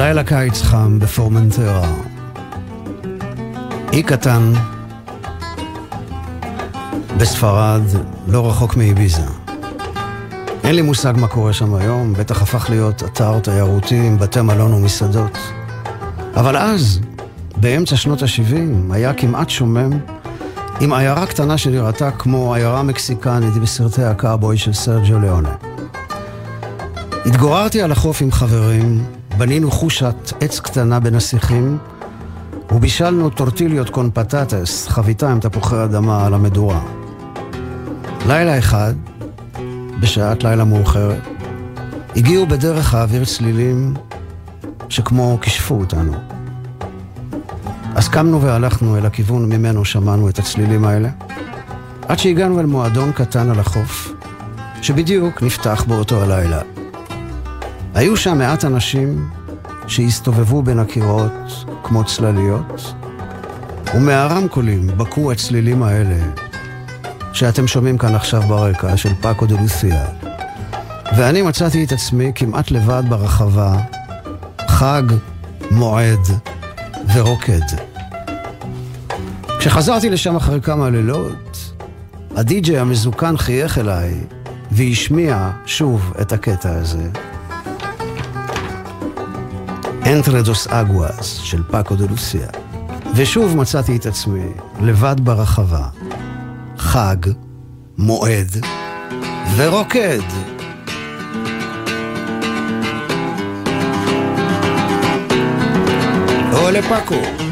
לילה 0.00 0.24
קיץ 0.24 0.62
חם 0.62 0.98
בפורמנטרה. 0.98 1.92
אי 3.92 4.02
קטן 4.02 4.52
בספרד, 7.16 7.82
לא 8.28 8.48
רחוק 8.48 8.76
מאביזה. 8.76 9.22
אין 10.64 10.74
לי 10.74 10.82
מושג 10.82 11.12
מה 11.16 11.28
קורה 11.28 11.52
שם 11.52 11.74
היום, 11.74 12.12
בטח 12.12 12.42
הפך 12.42 12.70
להיות 12.70 13.02
אתר 13.02 13.38
תיירותי 13.38 13.96
עם 14.06 14.18
בתי 14.18 14.40
מלון 14.40 14.74
ומסעדות. 14.74 15.38
אבל 16.36 16.56
אז, 16.56 17.00
באמצע 17.56 17.96
שנות 17.96 18.22
ה-70, 18.22 18.94
היה 18.94 19.14
כמעט 19.14 19.50
שומם, 19.50 19.90
עם 20.80 20.92
עיירה 20.92 21.26
קטנה 21.26 21.58
שנראתה 21.58 22.10
כמו 22.10 22.54
עיירה 22.54 22.82
מקסיקנית 22.82 23.54
בסרטי 23.54 24.04
הקאבוי 24.04 24.58
של 24.58 24.72
סרג'ו 24.72 25.18
ליאונה. 25.18 25.54
התגוררתי 27.26 27.82
על 27.82 27.92
החוף 27.92 28.22
עם 28.22 28.32
חברים, 28.32 29.04
בנינו 29.40 29.70
חושת 29.70 30.32
עץ 30.40 30.60
קטנה 30.60 30.98
השיחים, 31.16 31.78
ובישלנו 32.72 33.30
טורטיליות 33.30 33.90
קון 33.90 34.10
פטטס, 34.14 34.88
חביתה 34.88 35.30
עם 35.30 35.40
תפוחי 35.40 35.84
אדמה 35.84 36.26
על 36.26 36.34
המדורה. 36.34 36.80
לילה 38.26 38.58
אחד, 38.58 38.94
בשעת 40.00 40.44
לילה 40.44 40.64
מאוחרת, 40.64 41.22
הגיעו 42.16 42.46
בדרך 42.46 42.94
האוויר 42.94 43.24
צלילים 43.24 43.94
שכמו 44.88 45.38
כישפו 45.42 45.74
אותנו. 45.74 46.12
אז 47.94 48.08
קמנו 48.08 48.42
והלכנו 48.42 48.96
אל 48.96 49.06
הכיוון 49.06 49.48
ממנו 49.52 49.84
שמענו 49.84 50.28
את 50.28 50.38
הצלילים 50.38 50.84
האלה, 50.84 51.08
עד 52.08 52.18
שהגענו 52.18 52.60
אל 52.60 52.66
מועדון 52.66 53.12
קטן 53.12 53.50
על 53.50 53.60
החוף, 53.60 54.12
שבדיוק 54.82 55.42
נפתח 55.42 55.84
באותו 55.88 56.22
הלילה. 56.22 56.79
היו 57.94 58.16
שם 58.16 58.38
מעט 58.38 58.64
אנשים 58.64 59.30
שהסתובבו 59.86 60.62
בין 60.62 60.78
הקירות 60.78 61.66
כמו 61.82 62.04
צלליות, 62.04 62.94
ומהרמקולים 63.94 64.86
בקעו 64.86 65.32
הצלילים 65.32 65.82
האלה 65.82 66.18
שאתם 67.32 67.66
שומעים 67.66 67.98
כאן 67.98 68.14
עכשיו 68.14 68.42
ברקע 68.42 68.96
של 68.96 69.14
פאקו 69.20 69.46
דה 69.46 69.60
לוסיה. 69.60 70.04
ואני 71.16 71.42
מצאתי 71.42 71.84
את 71.84 71.92
עצמי 71.92 72.32
כמעט 72.34 72.70
לבד 72.70 73.02
ברחבה, 73.08 73.76
חג, 74.68 75.02
מועד 75.70 76.20
ורוקד. 77.14 77.66
כשחזרתי 79.58 80.10
לשם 80.10 80.36
אחרי 80.36 80.60
כמה 80.60 80.90
לילות, 80.90 81.74
הדי-ג'יי 82.36 82.78
המזוקן 82.78 83.36
חייך 83.36 83.78
אליי 83.78 84.14
והשמיע 84.70 85.50
שוב 85.66 86.12
את 86.20 86.32
הקטע 86.32 86.70
הזה. 86.72 87.08
אנטרדוס 90.12 90.66
אגואס 90.66 91.40
של 91.42 91.62
פאקו 91.70 91.96
דה 91.96 92.04
לוסיה. 92.10 92.46
ושוב 93.16 93.56
מצאתי 93.56 93.96
את 93.96 94.06
עצמי 94.06 94.46
לבד 94.80 95.16
ברחבה, 95.20 95.88
חג, 96.78 97.16
מועד 97.98 98.50
ורוקד. 99.56 100.20
אולה 106.52 106.82
פאקו. 106.82 107.49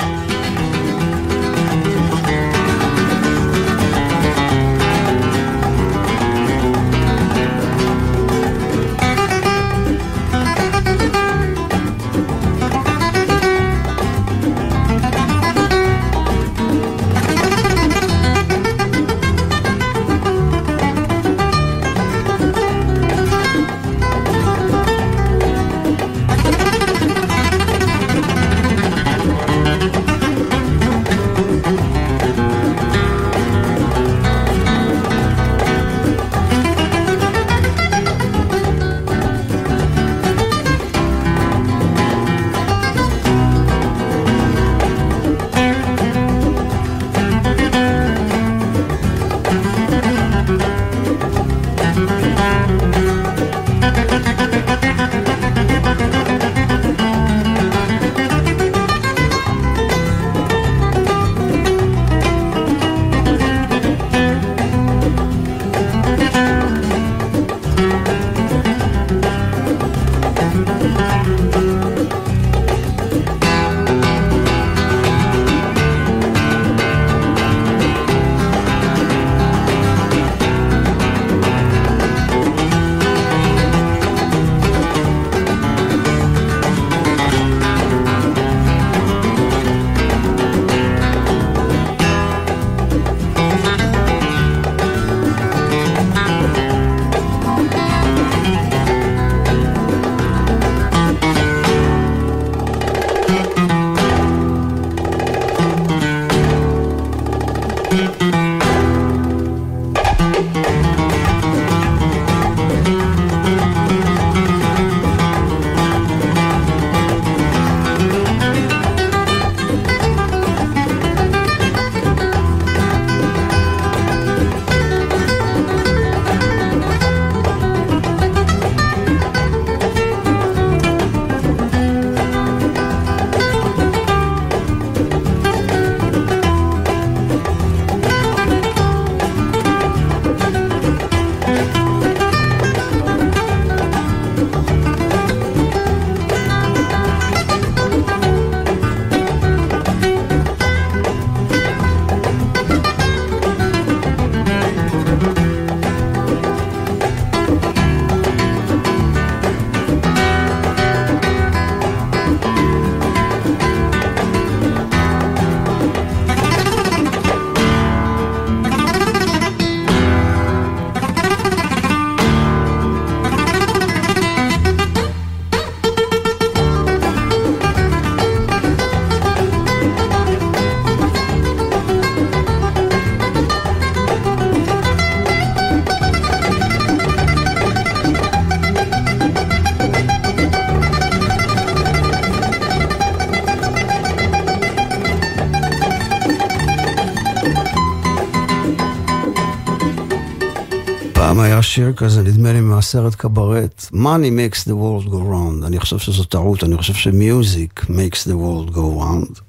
שיר 201.68 201.92
כזה, 201.92 202.22
נדמה 202.22 202.52
לי 202.52 202.61
מהסרט 202.61 203.14
קברט, 203.14 203.87
Money 203.92 204.31
makes 204.31 204.64
the 204.64 204.72
world 204.72 205.09
go 205.09 205.14
round. 205.14 205.66
אני 205.66 205.81
חושב 205.81 205.98
שזו 205.98 206.24
טעות, 206.24 206.64
אני 206.64 206.76
חושב 206.76 206.94
ש-music 206.94 207.85
makes 207.85 208.26
the 208.26 208.35
world 208.35 208.74
go 208.74 209.02
round. 209.02 209.40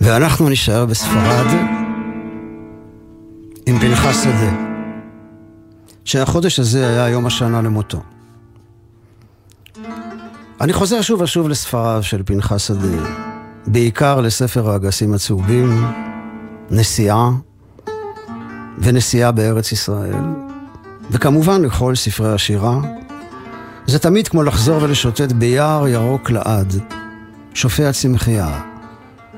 ואנחנו 0.00 0.48
נשאר 0.48 0.86
בספרד 0.86 1.46
עם 3.66 3.78
פנחס 3.78 4.24
שדה, 4.24 4.52
שהחודש 6.04 6.58
הזה 6.58 6.88
היה 6.88 7.08
יום 7.08 7.26
השנה 7.26 7.62
למותו. 7.62 8.00
אני 10.60 10.72
חוזר 10.72 11.00
שוב 11.00 11.20
ושוב 11.20 11.48
לספריו 11.48 12.02
של 12.02 12.22
פנחס 12.26 12.66
שדה, 12.68 13.08
בעיקר 13.66 14.20
לספר 14.20 14.70
האגסים 14.70 15.14
הצהובים, 15.14 15.84
נסיעה 16.70 17.30
ונסיעה 18.78 19.32
בארץ 19.32 19.72
ישראל, 19.72 20.47
וכמובן 21.10 21.62
לכל 21.62 21.94
ספרי 21.94 22.32
השירה. 22.32 22.80
זה 23.86 23.98
תמיד 23.98 24.28
כמו 24.28 24.42
לחזור 24.42 24.82
ולשוטט 24.82 25.32
ביער 25.32 25.88
ירוק 25.88 26.30
לעד, 26.30 26.74
שופע 27.54 27.92
צמחייה, 27.92 28.60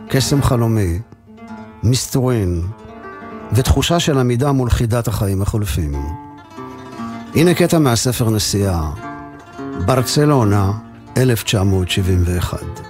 קסם 0.09 0.42
חלומי, 0.42 0.98
מסתורין, 1.83 2.62
ותחושה 3.52 4.00
של 4.00 4.18
עמידה 4.18 4.52
מול 4.52 4.70
חידת 4.70 5.09
החיים 5.09 5.42
החולפים. 5.42 5.94
הנה 7.35 7.54
קטע 7.54 7.78
מהספר 7.78 8.30
נסיעה, 8.30 8.90
ברצלונה, 9.87 10.72
1971. 11.16 12.89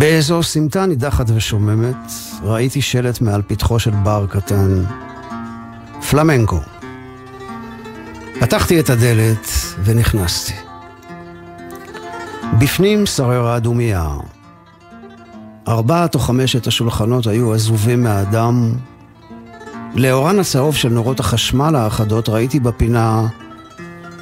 באיזו 0.00 0.42
סמטה 0.42 0.86
נידחת 0.86 1.26
ושוממת, 1.34 2.12
ראיתי 2.42 2.82
שלט 2.82 3.20
מעל 3.20 3.42
פתחו 3.46 3.78
של 3.78 3.90
בר 3.90 4.26
קטן, 4.30 4.84
פלמנקו. 6.10 6.60
פתחתי 8.40 8.80
את 8.80 8.90
הדלת 8.90 9.48
ונכנסתי. 9.84 10.52
בפנים 12.58 13.06
שררה 13.06 13.58
דומייה. 13.58 14.08
ארבעת 15.68 16.14
או 16.14 16.20
חמשת 16.20 16.66
השולחנות 16.66 17.26
היו 17.26 17.54
עזובים 17.54 18.02
מהאדם. 18.02 18.72
לאורן 19.94 20.38
הצהוב 20.38 20.76
של 20.76 20.88
נורות 20.88 21.20
החשמל 21.20 21.76
האחדות 21.76 22.28
ראיתי 22.28 22.60
בפינה 22.60 23.26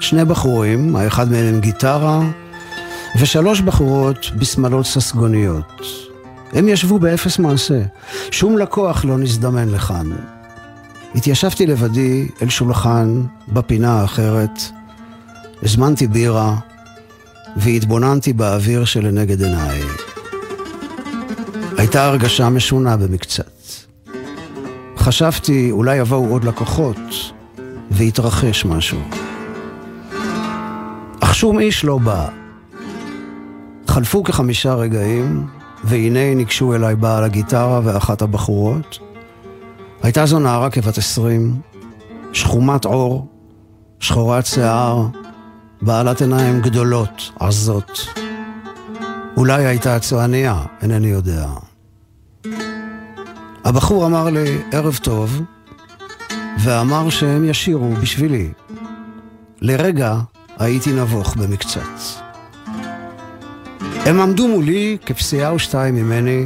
שני 0.00 0.24
בחורים, 0.24 0.96
האחד 0.96 1.30
מהם 1.30 1.54
עם 1.54 1.60
גיטרה, 1.60 2.20
ושלוש 3.16 3.60
בחורות 3.60 4.30
בשמלות 4.36 4.86
ססגוניות. 4.86 5.82
הם 6.52 6.68
ישבו 6.68 6.98
באפס 6.98 7.38
מעשה, 7.38 7.80
שום 8.30 8.58
לקוח 8.58 9.04
לא 9.04 9.18
נזדמן 9.18 9.68
לכאן. 9.68 10.10
התיישבתי 11.14 11.66
לבדי 11.66 12.28
אל 12.42 12.48
שולחן 12.48 13.22
בפינה 13.48 14.00
האחרת, 14.00 14.60
הזמנתי 15.62 16.06
בירה 16.06 16.56
והתבוננתי 17.56 18.32
באוויר 18.32 18.84
שלנגד 18.84 19.42
עיניי. 19.42 19.82
הייתה 21.78 22.04
הרגשה 22.04 22.48
משונה 22.48 22.96
במקצת. 22.96 23.58
חשבתי 24.96 25.70
אולי 25.70 25.96
יבואו 25.96 26.28
עוד 26.28 26.44
לקוחות 26.44 26.96
ויתרחש 27.90 28.64
משהו. 28.64 29.00
אך 31.20 31.34
שום 31.34 31.58
איש 31.58 31.84
לא 31.84 31.98
בא. 31.98 32.28
חלפו 33.88 34.24
כחמישה 34.24 34.74
רגעים, 34.74 35.46
והנה 35.84 36.34
ניגשו 36.34 36.74
אליי 36.74 36.96
בעל 36.96 37.24
הגיטרה 37.24 37.80
ואחת 37.84 38.22
הבחורות. 38.22 38.98
הייתה 40.02 40.26
זו 40.26 40.38
נערה 40.38 40.70
כבת 40.70 40.98
עשרים, 40.98 41.60
שחומת 42.32 42.84
עור, 42.84 43.26
שחורת 44.00 44.46
שיער, 44.46 45.06
בעלת 45.82 46.20
עיניים 46.20 46.60
גדולות, 46.60 47.30
עזות. 47.40 48.08
אולי 49.36 49.66
הייתה 49.66 49.98
צועניה, 49.98 50.62
אינני 50.82 51.08
יודע. 51.08 51.46
הבחור 53.64 54.06
אמר 54.06 54.30
לי, 54.30 54.58
ערב 54.72 54.98
טוב, 55.02 55.42
ואמר 56.58 57.10
שהם 57.10 57.44
ישירו 57.44 57.94
בשבילי. 57.94 58.50
לרגע 59.60 60.16
הייתי 60.58 60.92
נבוך 60.92 61.36
במקצת. 61.36 62.27
הם 64.08 64.20
עמדו 64.20 64.48
מולי 64.48 64.96
כפסיעה 65.06 65.50
או 65.50 65.58
שתיים 65.58 65.94
ממני, 65.94 66.44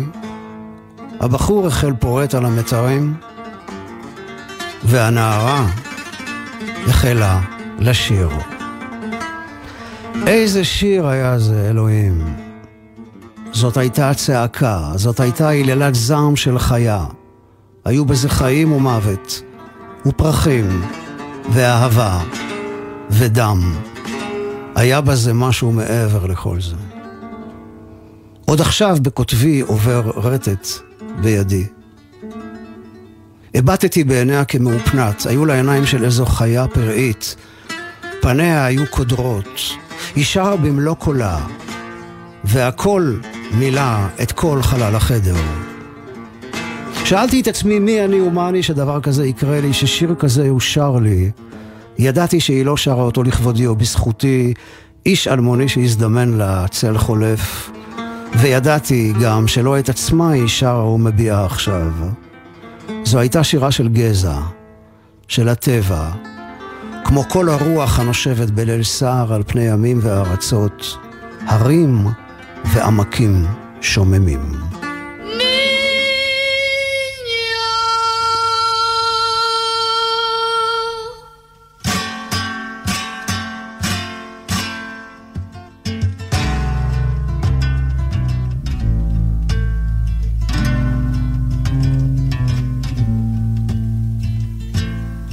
הבחור 1.21 1.67
החל 1.67 1.93
פורט 2.01 2.35
על 2.35 2.45
המתרים, 2.45 3.15
והנערה 4.85 5.67
החלה 6.87 7.41
לשיר. 7.79 8.29
איזה 10.27 10.65
שיר 10.65 11.07
היה 11.07 11.39
זה, 11.39 11.67
אלוהים. 11.71 12.37
זאת 13.53 13.77
הייתה 13.77 14.15
צעקה, 14.15 14.91
זאת 14.95 15.21
הייתה 15.21 15.49
היללת 15.49 15.95
זעם 15.95 16.37
של 16.37 16.59
חיה. 16.59 17.05
היו 17.85 18.05
בזה 18.05 18.29
חיים 18.29 18.73
ומוות, 18.73 19.43
ופרחים, 20.07 20.83
ואהבה, 21.53 22.21
ודם. 23.11 23.75
היה 24.75 25.01
בזה 25.01 25.35
משהו 25.35 25.73
מעבר 25.73 26.27
לכל 26.27 26.61
זה. 26.61 26.82
עוד 28.45 28.61
עכשיו 28.61 28.97
בכותבי 29.03 29.61
עובר 29.61 30.11
רטט 30.17 30.67
בידי. 31.23 31.65
הבטתי 33.55 34.05
בעיניה 34.05 34.45
כמאופנת, 34.45 35.27
היו 35.27 35.45
לה 35.45 35.55
עיניים 35.55 35.87
של 35.87 36.05
איזו 36.05 36.27
חיה 36.27 36.69
פראית. 36.69 37.37
פניה 38.21 38.65
היו 38.65 38.83
קודרות. 38.91 39.61
היא 40.17 40.25
שרה 40.25 40.57
במלוא 40.57 40.95
קולה, 40.95 41.39
והקול 42.45 43.21
מילא 43.55 44.07
את 44.23 44.33
כל 44.33 44.63
חלל 44.63 44.97
החדר. 44.97 45.37
שאלתי 47.05 47.41
את 47.41 47.49
עצמי 47.49 47.79
מי 47.79 48.05
אני 48.05 48.21
ומה 48.21 48.49
אני 48.49 48.63
שדבר 48.63 49.01
כזה 49.01 49.27
יקרה 49.27 49.61
לי, 49.61 49.73
ששיר 49.73 50.15
כזה 50.19 50.47
יושר 50.47 50.97
לי. 51.03 51.31
ידעתי 51.99 52.41
שהיא 52.41 52.65
לא 52.65 52.77
שרה 52.77 53.03
אותו 53.03 53.23
לכבודי 53.23 53.67
או 53.67 53.77
בזכותי, 53.77 54.55
איש 55.07 55.29
אלמוני 55.29 55.69
שהזדמן 55.69 56.39
לה 56.39 56.69
צל 56.69 56.99
חולף. 56.99 57.71
וידעתי 58.41 59.13
גם 59.23 59.49
שלא 59.49 59.79
את 59.79 59.89
עצמה 59.89 60.31
היא 60.31 60.49
שרה 60.49 60.87
ומביעה 60.87 61.45
עכשיו. 61.45 61.93
זו 63.05 63.19
הייתה 63.19 63.45
שירה 63.45 63.71
של 63.71 63.89
גזע, 63.89 64.39
של 65.29 65.49
הטבע, 65.49 66.11
כמו 67.05 67.25
כל 67.29 67.49
הרוח 67.49 67.99
הנושבת 67.99 68.51
בליל 68.51 68.83
סער 68.83 69.33
על 69.33 69.43
פני 69.47 69.63
ימים 69.63 69.99
וארצות, 70.03 70.99
הרים 71.47 72.07
ועמקים 72.65 73.47
שוממים. 73.81 74.82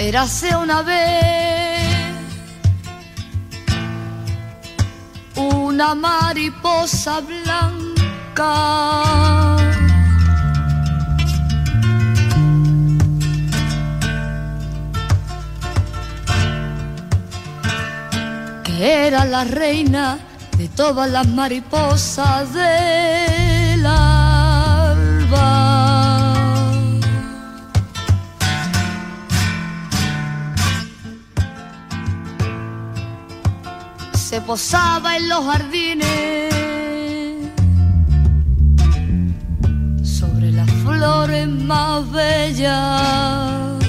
Érase 0.09 0.55
una 0.55 0.81
vez 0.81 1.85
una 5.35 5.93
mariposa 5.93 7.21
blanca. 7.21 8.53
que 18.63 19.07
era 19.07 19.25
la 19.25 19.43
reina 19.43 20.17
de 20.57 20.69
todas 20.69 21.07
las 21.11 21.27
mariposas 21.27 22.51
del 22.55 23.85
alba. 23.85 24.08
Se 34.39 34.45
posaba 34.45 35.17
en 35.17 35.27
los 35.27 35.43
jardines 35.43 36.53
sobre 40.01 40.51
las 40.51 40.69
flores 40.83 41.47
más 41.47 42.09
bellas. 42.11 43.83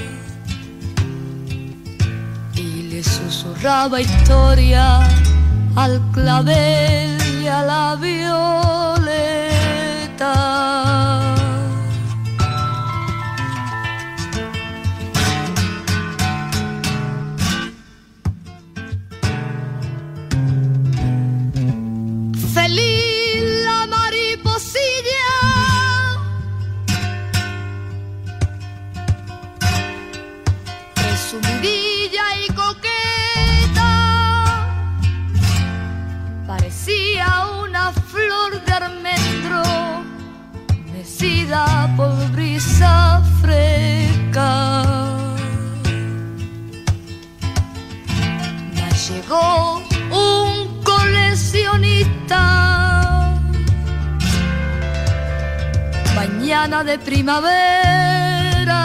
Y 2.54 2.82
le 2.90 3.04
susurraba 3.04 4.00
historia 4.00 5.00
al 5.76 6.00
clavel 6.12 7.42
y 7.42 7.46
a 7.46 7.62
la 7.62 7.96
por 41.98 42.32
brisa 42.32 43.22
fresca. 43.42 44.84
Me 48.74 48.90
llegó 49.06 49.82
un 50.10 50.82
coleccionista. 50.82 52.40
Mañana 56.14 56.82
de 56.84 56.98
primavera 56.98 58.80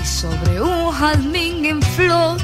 y 0.00 0.06
sobre 0.06 0.60
un 0.60 0.92
jazmín 0.92 1.64
en 1.64 1.82
flor 1.82 2.38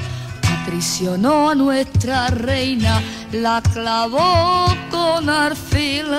aprisionó 0.71 1.51
a 1.51 1.55
nuestra 1.55 2.29
reina, 2.29 3.01
la 3.33 3.63
clavó 3.63 4.67
con 4.91 5.29
alfileres. 5.29 6.19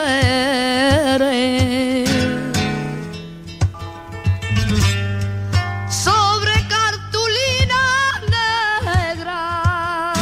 Sobre 5.90 6.54
cartulina 6.68 7.84
negra. 8.30 10.20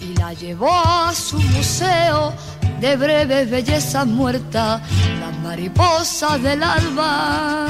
Y 0.00 0.14
la 0.16 0.32
llevó 0.32 0.72
a 0.72 1.12
su 1.14 1.38
museo 1.38 2.32
de 2.80 2.96
breve 2.96 3.44
belleza 3.44 4.04
muerta, 4.04 4.80
las 5.20 5.38
mariposas 5.40 6.42
del 6.42 6.62
alba. 6.62 7.66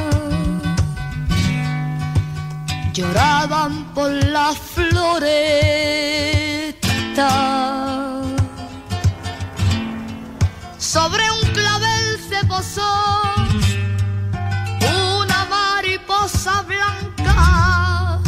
Lloraban 2.93 3.85
por 3.95 4.11
la 4.11 4.53
Sobre 10.79 11.25
un 11.33 11.41
clavel 11.53 12.21
se 12.29 12.47
posó 12.47 12.89
una 15.21 15.45
mariposa 15.47 16.63
blanca 16.63 18.21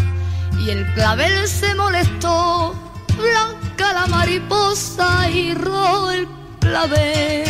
y 0.59 0.71
el 0.71 0.93
clavel 0.95 1.47
se 1.47 1.73
molestó. 1.77 2.75
Blanca 3.17 3.93
la 3.93 4.07
mariposa 4.09 5.31
y 5.31 5.55
rojo 5.55 6.11
el 6.11 6.27
clavel, 6.59 7.47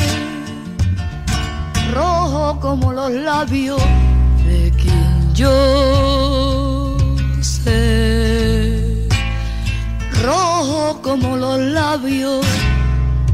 rojo 1.95 2.61
como 2.61 2.93
los 2.93 3.13
labios 3.13 3.81
de 4.45 4.71
quien 4.77 5.35
yo 5.35 6.99
sé, 7.41 8.10
rojo 10.23 11.01
como 11.03 11.37
los 11.37 11.59
labios 11.59 12.47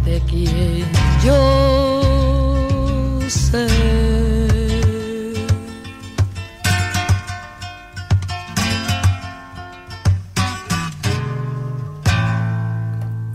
de 0.05 0.21
quien 0.29 0.85
yo 1.25 1.41
sé. 3.29 3.67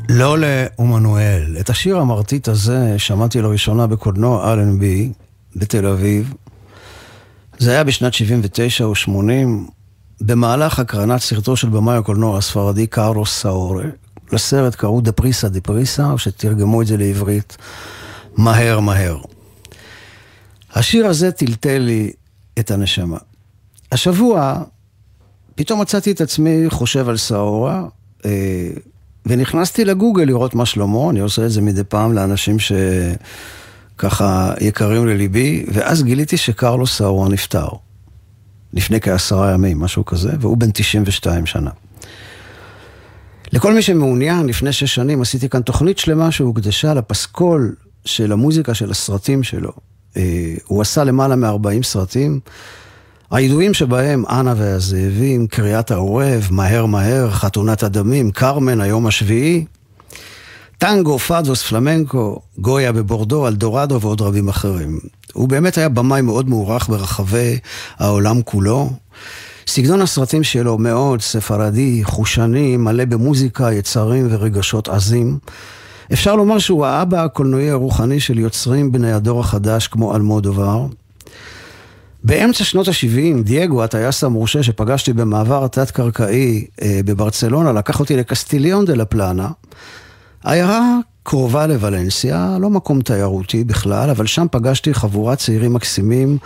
לולה 0.10 0.66
ומנואל. 0.80 1.58
את 1.60 1.70
השיר 1.70 1.98
המרטיט 1.98 2.48
הזה 2.48 2.96
שמעתי 2.98 3.42
לראשונה 3.42 3.88
בקולנוע 3.88 4.54
אלנבי 4.54 5.12
בתל 5.56 5.88
אביב. 5.88 6.34
זה 7.58 7.72
היה 7.72 7.84
בשנת 7.84 8.14
79 8.14 8.84
או 8.84 8.96
80, 8.96 9.68
במהלך 10.22 10.80
הקרנת 10.80 11.22
סרטו 11.22 11.56
של 11.56 11.70
במאי 11.70 11.98
הקולנוע 11.98 12.38
הספרדי 12.38 12.88
קארוס 12.88 13.42
סאורה. 13.42 13.86
לסרט 14.32 14.76
קראו 14.76 15.02
דפריסה 15.02 15.50
דפריסה, 15.50 16.12
או 16.12 16.18
שתרגמו 16.18 16.82
את 16.82 16.88
זה 16.88 16.98
לעברית 16.98 17.58
מהר 18.38 18.80
מהר. 18.80 19.18
השיר 20.74 21.08
הזה 21.08 21.32
טלטל 21.32 21.78
לי 21.78 22.12
את 22.60 22.72
הנשמה. 22.72 23.18
השבוע 23.92 24.64
פתאום 25.56 25.82
מצאתי 25.82 26.12
את 26.12 26.22
עצמי 26.22 26.66
חושב 26.70 27.10
על 27.10 27.18
סאורה, 27.18 27.86
אה, 28.26 28.70
ונכנסתי 29.26 29.86
לגוגל 29.86 30.24
לראות 30.24 30.56
מה 30.56 30.66
שלמה, 30.66 31.10
אני 31.10 31.20
עושה 31.20 31.46
את 31.46 31.52
זה 31.52 31.62
מדי 31.62 31.84
פעם 31.84 32.14
לאנשים 32.14 32.58
שככה 32.60 34.54
יקרים 34.62 35.08
לליבי, 35.08 35.66
ואז 35.74 36.04
גיליתי 36.04 36.38
שקרלוס 36.38 36.98
סאורה 36.98 37.30
נפטר. 37.30 37.68
לפני 38.74 39.02
כעשרה 39.02 39.52
ימים, 39.52 39.80
משהו 39.80 40.06
כזה, 40.06 40.32
והוא 40.40 40.58
בן 40.58 40.72
92 40.72 41.46
שנה. 41.46 41.72
לכל 43.54 43.74
מי 43.74 43.82
שמעוניין, 43.82 44.46
לפני 44.46 44.74
שש 44.74 44.96
שנים 44.96 45.22
עשיתי 45.22 45.50
כאן 45.50 45.62
תוכנית 45.62 45.98
שלמה 45.98 46.32
שהוקדשה 46.32 46.94
לפסקול 46.94 47.76
של 48.06 48.32
המוזיקה 48.32 48.74
של 48.74 48.92
הסרטים 48.92 49.44
שלו. 49.44 49.72
אה, 50.18 50.56
הוא 50.66 50.82
עשה 50.82 51.04
למעלה 51.04 51.36
מ-40 51.36 51.84
סרטים, 51.84 52.40
הידועים 53.32 53.74
שבהם 53.74 54.24
אנה 54.26 54.54
והזאבים, 54.58 55.48
קריאת 55.48 55.92
העורב, 55.92 56.48
מהר 56.52 56.86
מהר, 56.86 57.32
חתונת 57.32 57.84
הדמים, 57.84 58.32
קרמן, 58.32 58.82
היום 58.82 59.08
השביעי, 59.08 59.66
טנגו, 60.82 61.20
פאדוס, 61.20 61.64
פלמנקו, 61.64 62.40
גויה 62.58 62.92
בבורדו, 62.92 63.48
אלדורדו 63.48 64.02
ועוד 64.02 64.22
רבים 64.22 64.50
אחרים. 64.50 65.00
הוא 65.34 65.50
באמת 65.50 65.78
היה 65.78 65.90
במאי 65.90 66.22
מאוד 66.22 66.50
מוערך 66.50 66.90
ברחבי 66.90 67.60
העולם 67.98 68.42
כולו. 68.42 68.90
סגנון 69.68 70.02
הסרטים 70.02 70.44
שלו 70.44 70.78
מאוד 70.78 71.22
ספרדי, 71.22 72.04
חושני, 72.04 72.78
מלא 72.78 73.06
במוזיקה, 73.06 73.74
יצרים 73.74 74.28
ורגשות 74.30 74.90
עזים. 74.90 75.38
אפשר 76.14 76.36
לומר 76.36 76.60
שהוא 76.60 76.86
האבא 76.86 77.24
הקולנועי 77.24 77.70
הרוחני 77.70 78.20
של 78.20 78.40
יוצרים 78.40 78.92
בני 78.92 79.14
הדור 79.14 79.40
החדש 79.40 79.88
כמו 79.88 80.16
אלמודובר. 80.16 80.86
באמצע 82.24 82.64
שנות 82.64 82.88
ה-70, 82.88 83.44
דייגו, 83.44 83.84
הטייס 83.84 84.24
המורשה 84.24 84.64
שפגשתי 84.64 85.14
במעבר 85.14 85.66
התת-קרקעי 85.66 86.66
אה, 86.82 87.00
בברצלונה, 87.06 87.72
לקח 87.72 88.00
אותי 88.00 88.18
לקסטיליון 88.18 88.86
דה 88.86 88.94
לה 88.94 89.06
פלנה. 89.06 89.48
עיירה 90.44 90.98
קרובה 91.24 91.68
לוולנסיה, 91.68 92.58
לא 92.60 92.70
מקום 92.70 93.02
תיירותי 93.02 93.64
בכלל, 93.64 94.10
אבל 94.10 94.26
שם 94.26 94.48
פגשתי 94.52 94.94
חבורת 94.94 95.38
צעירים 95.38 95.74
מקסימים, 95.74 96.38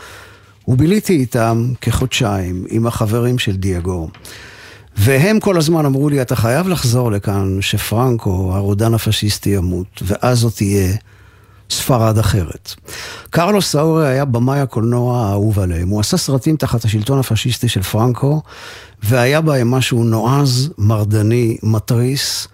וביליתי 0.67 1.13
איתם 1.13 1.73
כחודשיים, 1.81 2.65
עם 2.69 2.87
החברים 2.87 3.39
של 3.39 3.55
דייגו. 3.55 4.09
והם 4.97 5.39
כל 5.39 5.57
הזמן 5.57 5.85
אמרו 5.85 6.09
לי, 6.09 6.21
אתה 6.21 6.35
חייב 6.35 6.67
לחזור 6.67 7.11
לכאן, 7.11 7.57
שפרנקו, 7.61 8.51
הרודן 8.55 8.93
הפשיסטי, 8.93 9.49
ימות, 9.49 10.01
ואז 10.01 10.39
זאת 10.39 10.55
תהיה 10.55 10.95
ספרד 11.69 12.17
אחרת. 12.17 12.73
קרלוס 13.29 13.71
סאורי 13.71 14.07
היה 14.07 14.25
במאי 14.25 14.59
הקולנוע 14.59 15.19
האהוב 15.19 15.59
עליהם. 15.59 15.89
הוא 15.89 15.99
עשה 15.99 16.17
סרטים 16.17 16.55
תחת 16.55 16.85
השלטון 16.85 17.19
הפשיסטי 17.19 17.69
של 17.69 17.81
פרנקו, 17.81 18.41
והיה 19.03 19.41
בהם 19.41 19.71
משהו 19.71 20.03
נועז, 20.03 20.69
מרדני, 20.77 21.57
מתריס. 21.63 22.47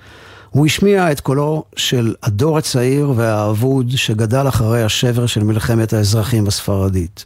הוא 0.52 0.66
השמיע 0.66 1.12
את 1.12 1.20
קולו 1.20 1.64
של 1.76 2.14
הדור 2.24 2.58
הצעיר 2.58 3.14
והאבוד 3.16 3.92
שגדל 3.96 4.48
אחרי 4.48 4.84
השבר 4.84 5.26
של 5.26 5.44
מלחמת 5.44 5.94
האזרחים 5.94 6.48
הספרדית. 6.48 7.26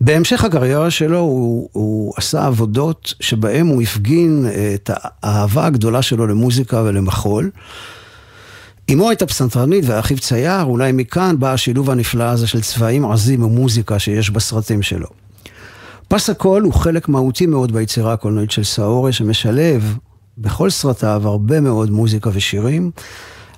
בהמשך 0.00 0.44
הקריירה 0.44 0.90
שלו 0.90 1.18
הוא, 1.18 1.68
הוא 1.72 2.12
עשה 2.16 2.46
עבודות 2.46 3.14
שבהם 3.20 3.66
הוא 3.66 3.82
הפגין 3.82 4.46
את 4.74 4.90
האהבה 4.94 5.66
הגדולה 5.66 6.02
שלו 6.02 6.26
למוזיקה 6.26 6.82
ולמחול. 6.82 7.50
אמו 8.92 9.08
הייתה 9.08 9.26
פסנתרנית 9.26 9.84
ואחיו 9.86 10.18
צייר, 10.18 10.62
אולי 10.62 10.92
מכאן 10.92 11.36
בא 11.38 11.52
השילוב 11.52 11.90
הנפלא 11.90 12.24
הזה 12.24 12.46
של 12.46 12.60
צבעים 12.60 13.10
עזים 13.10 13.42
ומוזיקה 13.42 13.98
שיש 13.98 14.30
בסרטים 14.30 14.82
שלו. 14.82 15.08
פס 16.08 16.30
הקול 16.30 16.62
הוא 16.62 16.72
חלק 16.72 17.08
מהותי 17.08 17.46
מאוד 17.46 17.72
ביצירה 17.72 18.12
הקולנועית 18.12 18.50
של 18.50 18.64
סאורי, 18.64 19.12
שמשלב 19.12 19.96
בכל 20.38 20.70
סרטיו 20.70 21.22
הרבה 21.24 21.60
מאוד 21.60 21.90
מוזיקה 21.90 22.30
ושירים. 22.32 22.90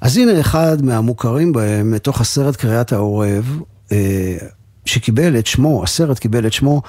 אז 0.01 0.17
הנה 0.17 0.41
אחד 0.41 0.83
מהמוכרים 0.83 1.53
בהם, 1.53 1.91
מתוך 1.91 2.21
הסרט 2.21 2.57
קריאת 2.57 2.93
העורב, 2.93 3.61
אה, 3.93 4.37
שקיבל 4.85 5.39
את 5.39 5.47
שמו, 5.47 5.83
הסרט 5.85 6.19
קיבל 6.19 6.47
את 6.47 6.53
שמו, 6.53 6.83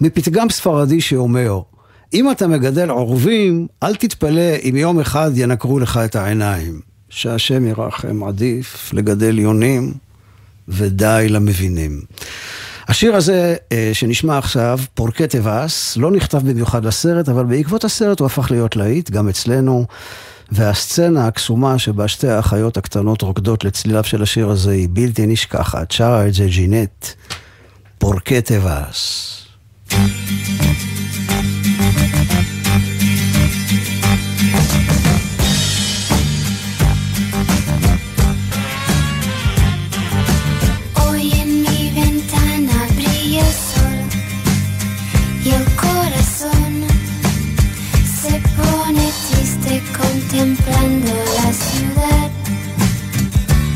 מפתגם 0.00 0.50
ספרדי 0.50 1.00
שאומר, 1.00 1.60
אם 2.14 2.30
אתה 2.30 2.46
מגדל 2.46 2.90
עורבים, 2.90 3.66
אל 3.82 3.94
תתפלא 3.94 4.56
אם 4.64 4.76
יום 4.76 5.00
אחד 5.00 5.30
ינקרו 5.34 5.78
לך 5.78 6.00
את 6.04 6.16
העיניים. 6.16 6.90
שהשם 7.10 7.66
ירחם 7.66 8.24
עדיף 8.24 8.92
לגדל 8.92 9.38
יונים 9.38 9.92
ודי 10.68 11.26
למבינים. 11.28 12.00
השיר 12.90 13.16
הזה 13.16 13.56
אה, 13.72 13.90
שנשמע 13.92 14.38
עכשיו, 14.38 14.78
פורקי 14.94 15.26
טבעס, 15.26 15.96
לא 15.96 16.10
נכתב 16.10 16.38
במיוחד 16.38 16.84
לסרט, 16.84 17.28
אבל 17.28 17.44
בעקבות 17.44 17.84
הסרט 17.84 18.20
הוא 18.20 18.26
הפך 18.26 18.50
להיות 18.50 18.76
להיט, 18.76 19.10
גם 19.10 19.28
אצלנו. 19.28 19.86
והסצנה 20.52 21.26
הקסומה 21.26 21.78
שבה 21.78 22.08
שתי 22.08 22.28
האחיות 22.28 22.76
הקטנות 22.76 23.22
רוקדות 23.22 23.64
לצליליו 23.64 24.04
של 24.04 24.22
השיר 24.22 24.50
הזה 24.50 24.70
היא 24.70 24.88
בלתי 24.90 25.26
נשכחת. 25.26 25.90
שרה 25.90 26.26
את 26.26 26.34
זה 26.34 26.46
ג'ינט, 26.46 27.06
פורקי 27.98 28.42
טבעס. 28.42 29.36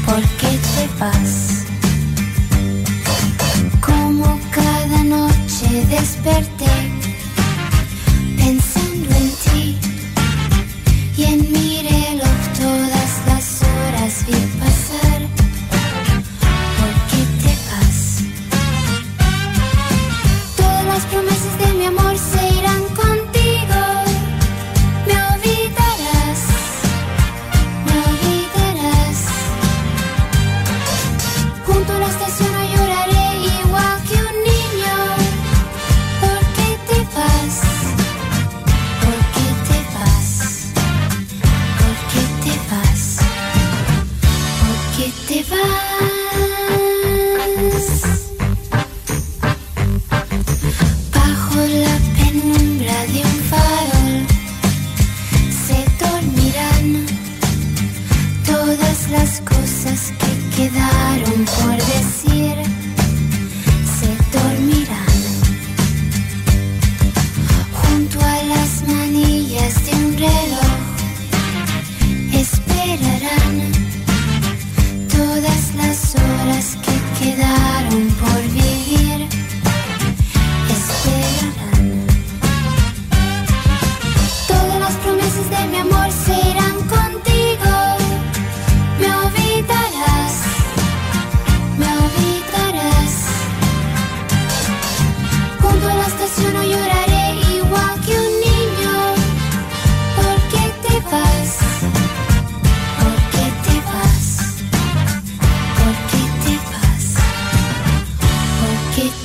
¿Por 0.07 0.23
qué 0.39 0.59
te 0.75 0.89
vas? 0.99 1.65
Como 3.81 4.39
cada 4.51 5.05
noche 5.05 5.85
desperté 5.89 6.94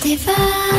divine. 0.10 0.79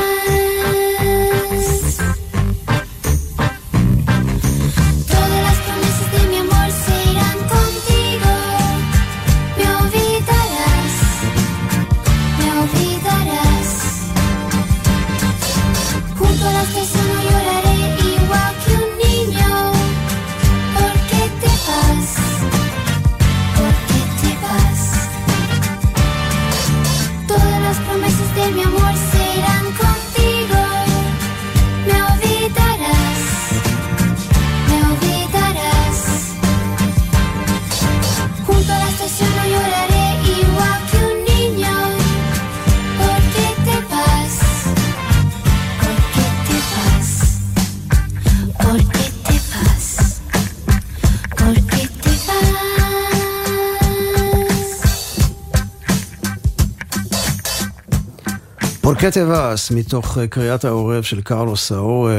פורקי 59.01 59.20
טבעס, 59.20 59.70
מתוך 59.70 60.18
אה, 60.18 60.26
קריאת 60.26 60.64
העורב 60.64 61.03
של 61.03 61.20
קרלוס 61.20 61.68
סאור, 61.68 62.11
אה, 62.11 62.14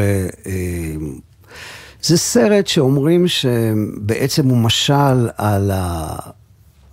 אה, 0.46 0.54
זה 2.04 2.18
סרט 2.18 2.68
שאומרים 2.68 3.28
שבעצם 3.28 4.48
הוא 4.48 4.58
משל 4.58 5.30
על 5.38 5.72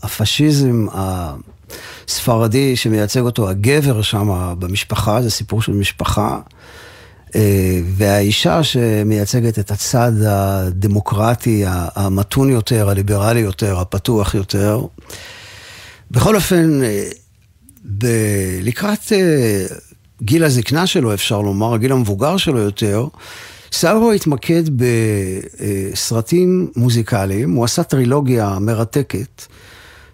הפשיזם 0.03 0.86
הספרדי 0.93 2.76
שמייצג 2.76 3.20
אותו 3.20 3.49
הגבר 3.49 4.03
שם 4.03 4.55
במשפחה, 4.59 5.22
זה 5.22 5.30
סיפור 5.30 5.62
של 5.62 5.72
משפחה. 5.72 6.41
והאישה 7.97 8.62
שמייצגת 8.62 9.59
את 9.59 9.70
הצד 9.70 10.12
הדמוקרטי, 10.26 11.64
המתון 11.66 12.51
יותר, 12.51 12.89
הליברלי 12.89 13.41
יותר, 13.41 13.80
הפתוח 13.80 14.34
יותר. 14.34 14.80
בכל 16.11 16.36
אופן, 16.36 16.80
ב- 17.89 18.61
לקראת 18.62 19.12
אה, 19.12 19.66
גיל 20.22 20.45
הזקנה 20.45 20.86
שלו, 20.86 21.14
אפשר 21.14 21.41
לומר, 21.41 21.74
הגיל 21.74 21.93
המבוגר 21.93 22.36
שלו 22.36 22.59
יותר, 22.59 23.07
סאורו 23.72 24.12
התמקד 24.12 24.62
בסרטים 25.93 26.70
מוזיקליים, 26.76 27.53
הוא 27.53 27.64
עשה 27.64 27.82
טרילוגיה 27.82 28.59
מרתקת, 28.61 29.43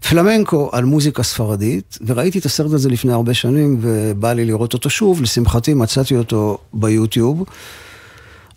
פלמנקו 0.09 0.70
על 0.72 0.85
מוזיקה 0.85 1.22
ספרדית, 1.22 1.99
וראיתי 2.07 2.39
את 2.39 2.45
הסרט 2.45 2.72
הזה 2.72 2.89
לפני 2.89 3.12
הרבה 3.12 3.35
שנים, 3.35 3.79
ובא 3.81 4.33
לי 4.33 4.45
לראות 4.45 4.72
אותו 4.72 4.91
שוב, 4.91 5.22
לשמחתי 5.22 5.75
מצאתי 5.75 6.16
אותו 6.16 6.59
ביוטיוב. 6.72 7.45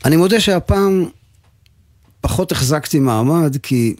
אני 0.06 0.16
מודה 0.16 0.40
שהפעם 0.40 1.06
פחות 2.22 2.52
החזקתי 2.52 3.00
מעמד, 3.00 3.58
כי 3.64 3.96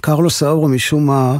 קרלוס 0.00 0.38
סאורו 0.38 0.68
משום 0.68 1.06
מה 1.06 1.36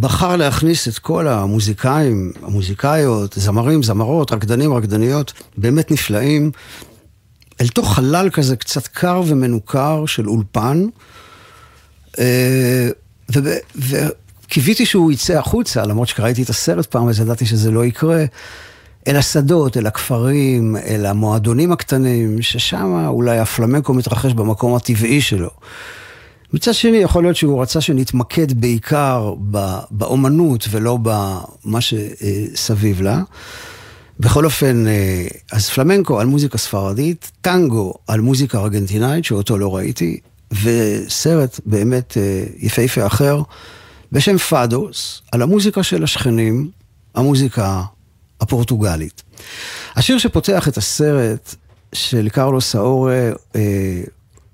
בחר 0.00 0.36
להכניס 0.36 0.88
את 0.88 0.98
כל 0.98 1.28
המוזיקאים, 1.28 2.32
המוזיקאיות, 2.42 3.32
זמרים, 3.32 3.82
זמרות, 3.82 4.32
רקדנים, 4.32 4.74
רקדניות, 4.74 5.32
באמת 5.56 5.90
נפלאים, 5.90 6.50
אל 7.60 7.68
תוך 7.68 7.94
חלל 7.94 8.30
כזה 8.30 8.56
קצת 8.56 8.86
קר 8.86 9.22
ומנוכר 9.26 10.06
של 10.06 10.28
אולפן, 10.28 10.86
אה, 12.18 12.88
וקיוויתי 13.76 14.86
שהוא 14.86 15.12
יצא 15.12 15.38
החוצה, 15.38 15.86
למרות 15.86 16.08
שקראתי 16.08 16.42
את 16.42 16.50
הסרט 16.50 16.86
פעם, 16.86 17.08
אז 17.08 17.20
ידעתי 17.20 17.46
שזה 17.46 17.70
לא 17.70 17.84
יקרה. 17.84 18.24
אל 19.08 19.16
השדות, 19.16 19.76
אל 19.76 19.86
הכפרים, 19.86 20.76
אל 20.76 21.06
המועדונים 21.06 21.72
הקטנים, 21.72 22.42
ששם 22.42 23.06
אולי 23.06 23.38
הפלמנקו 23.38 23.94
מתרחש 23.94 24.32
במקום 24.32 24.74
הטבעי 24.74 25.20
שלו. 25.20 25.50
מצד 26.54 26.74
שני, 26.74 26.96
יכול 26.96 27.22
להיות 27.22 27.36
שהוא 27.36 27.62
רצה 27.62 27.80
שנתמקד 27.80 28.60
בעיקר 28.60 29.34
באומנות 29.90 30.66
ולא 30.70 30.98
במה 31.02 31.80
שסביב 31.80 33.02
לה. 33.02 33.22
בכל 34.20 34.44
אופן, 34.44 34.86
אה, 34.86 35.26
אז 35.52 35.68
פלמנקו 35.68 36.20
על 36.20 36.26
מוזיקה 36.26 36.58
ספרדית, 36.58 37.30
טנגו 37.40 37.94
על 38.06 38.20
מוזיקה 38.20 38.58
ארגנטינאית, 38.58 39.24
שאותו 39.24 39.58
לא 39.58 39.76
ראיתי, 39.76 40.20
וסרט 40.62 41.60
באמת 41.66 42.16
אה, 42.16 42.44
יפהפה 42.58 43.06
אחר, 43.06 43.42
בשם 44.12 44.38
פאדוס, 44.38 45.22
על 45.32 45.42
המוזיקה 45.42 45.82
של 45.82 46.04
השכנים, 46.04 46.70
המוזיקה 47.14 47.82
הפורטוגלית. 48.40 49.22
השיר 49.96 50.18
שפותח 50.18 50.68
את 50.68 50.76
הסרט 50.76 51.54
של 51.92 52.28
קרלוס 52.28 52.70
סאורה, 52.70 53.30
אה, 53.56 54.02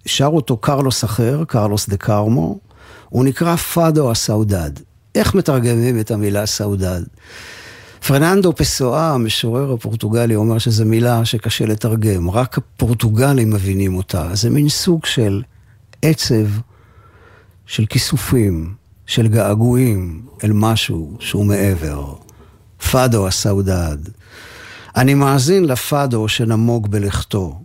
שר 0.07 0.27
אותו 0.27 0.57
קרלוס 0.57 1.05
אחר, 1.05 1.45
קרלוס 1.49 1.89
דה 1.89 1.97
קרמו, 1.97 2.59
הוא 3.09 3.25
נקרא 3.25 3.57
פאדו 3.57 4.11
הסאודד. 4.11 4.71
איך 5.15 5.35
מתרגמים 5.35 6.01
את 6.01 6.11
המילה 6.11 6.47
סאודד? 6.47 7.03
פרננדו 8.07 8.53
פסואה, 8.57 9.11
המשורר 9.11 9.73
הפורטוגלי, 9.73 10.37
אומר 10.37 10.59
שזו 10.59 10.85
מילה 10.85 11.25
שקשה 11.25 11.67
לתרגם, 11.67 12.31
רק 12.31 12.59
הפורטוגלים 12.59 13.51
מבינים 13.51 13.95
אותה. 13.95 14.29
זה 14.33 14.51
מין 14.51 14.69
סוג 14.69 15.07
של 15.07 15.43
עצב, 16.03 16.47
של 17.67 17.87
כיסופים, 17.87 18.75
של 19.07 19.29
געגועים 19.29 20.23
אל 20.45 20.53
משהו 20.53 21.17
שהוא 21.21 21.47
מעבר. 21.47 22.15
פאדו 22.91 23.27
הסעודד. 23.27 23.99
אני 24.97 25.15
מאזין 25.15 25.65
לפאדו 25.65 26.29
שנמוג 26.29 26.89
בלכתו. 26.91 27.61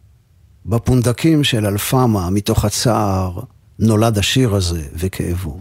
בפונדקים 0.66 1.44
של 1.44 1.66
אלפמה, 1.66 2.30
מתוך 2.30 2.66
הצער, 2.66 3.40
נולד 3.80 4.18
השיר 4.18 4.56
הזה 4.56 4.82
וכאבו. 4.94 5.60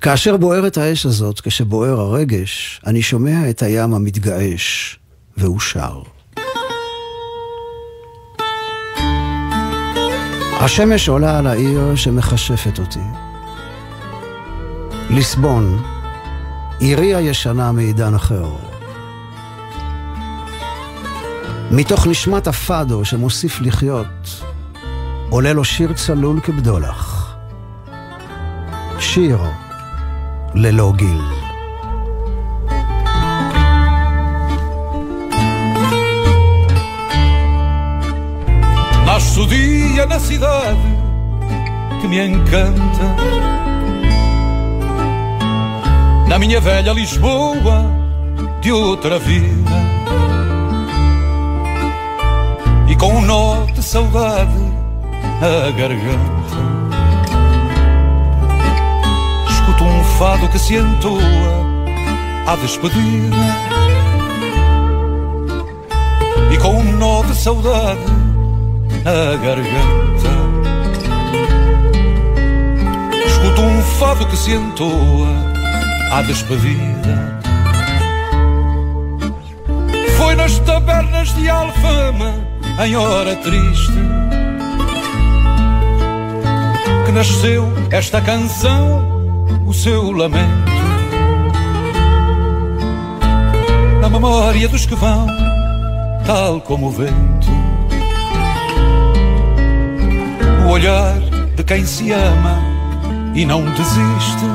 כאשר 0.00 0.36
בוערת 0.36 0.78
האש 0.78 1.06
הזאת, 1.06 1.40
כשבוער 1.40 2.00
הרגש, 2.00 2.80
אני 2.86 3.02
שומע 3.02 3.50
את 3.50 3.62
הים 3.62 3.94
המתגעש, 3.94 4.96
והוא 5.36 5.60
שר. 5.60 6.02
השמש 10.60 11.08
עולה 11.08 11.38
על 11.38 11.46
העיר 11.46 11.96
שמכשפת 11.96 12.78
אותי. 12.78 12.98
ליסבון, 15.10 15.82
עירי 16.78 17.14
הישנה 17.14 17.72
מעידן 17.72 18.14
אחר. 18.14 18.71
מתוך 21.72 22.06
נשמת 22.06 22.46
הפאדו 22.46 23.04
שמוסיף 23.04 23.60
לחיות, 23.60 24.42
עולה 25.30 25.52
לו 25.52 25.64
שיר 25.64 25.92
צלול 25.92 26.40
כבדולח. 26.40 27.34
שיר 28.98 29.38
ללא 30.54 30.92
גיל. 30.96 31.22
Nasce 39.06 39.40
o 39.40 39.46
dia 39.52 40.04
na 40.12 40.18
cidade 40.28 40.90
que 42.00 42.06
me 42.12 42.18
encanta. 42.28 43.08
Na 46.28 46.36
minha 46.42 46.60
velha 46.66 46.92
Lisboa 47.00 47.78
de 48.62 48.70
outra 48.72 49.18
vida. 49.18 50.01
Com 53.02 53.16
um 53.16 53.20
nó 53.22 53.64
de 53.74 53.82
saudade 53.82 54.60
na 55.40 55.72
garganta. 55.76 56.56
Escuto 59.50 59.82
um 59.82 60.04
fado 60.04 60.48
que 60.48 60.58
se 60.60 60.76
entoa 60.76 61.20
à 62.46 62.54
despedida. 62.54 63.36
E 66.52 66.58
com 66.58 66.76
um 66.76 66.92
nó 66.92 67.24
de 67.24 67.34
saudade 67.34 68.00
na 69.02 69.36
garganta. 69.44 70.30
Escuto 73.26 73.62
um 73.62 73.82
fado 73.98 74.26
que 74.26 74.36
se 74.36 74.52
entoa 74.52 75.26
à 76.12 76.22
despedida. 76.22 77.40
Foi 80.16 80.36
nas 80.36 80.56
tabernas 80.60 81.34
de 81.34 81.48
Alfama, 81.48 82.51
em 82.80 82.96
hora 82.96 83.36
triste, 83.36 83.92
que 87.06 87.12
nasceu 87.12 87.72
esta 87.90 88.20
canção, 88.20 89.04
o 89.66 89.72
seu 89.72 90.10
lamento. 90.12 90.72
Na 94.00 94.08
memória 94.08 94.68
dos 94.68 94.86
que 94.86 94.94
vão, 94.94 95.26
tal 96.26 96.60
como 96.60 96.88
o 96.88 96.90
vento. 96.90 97.62
o 100.64 100.70
olhar 100.70 101.18
de 101.56 101.64
quem 101.64 101.84
se 101.84 102.12
ama 102.12 102.62
e 103.34 103.44
não 103.44 103.64
desiste. 103.64 104.46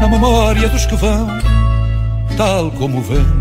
Na 0.00 0.08
memória 0.08 0.68
dos 0.68 0.86
que 0.86 0.94
vão, 0.96 1.26
tal 2.36 2.70
como 2.72 2.98
o 2.98 3.02
vento. 3.02 3.37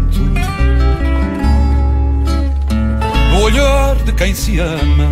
No 3.38 3.44
olhar 3.44 3.96
de 3.98 4.12
quem 4.14 4.34
se 4.34 4.60
ama 4.60 5.08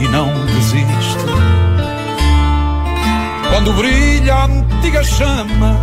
e 0.00 0.08
não 0.08 0.32
desiste. 0.46 1.26
Quando 3.50 3.74
brilha 3.74 4.34
a 4.34 4.44
antiga 4.46 5.04
chama, 5.04 5.76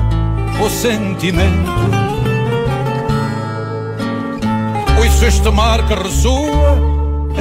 o 0.60 0.68
sentimento. 0.68 1.72
Ouço 4.98 5.26
este 5.26 5.52
mar 5.52 5.86
que 5.86 5.94
ressoa 5.94 6.76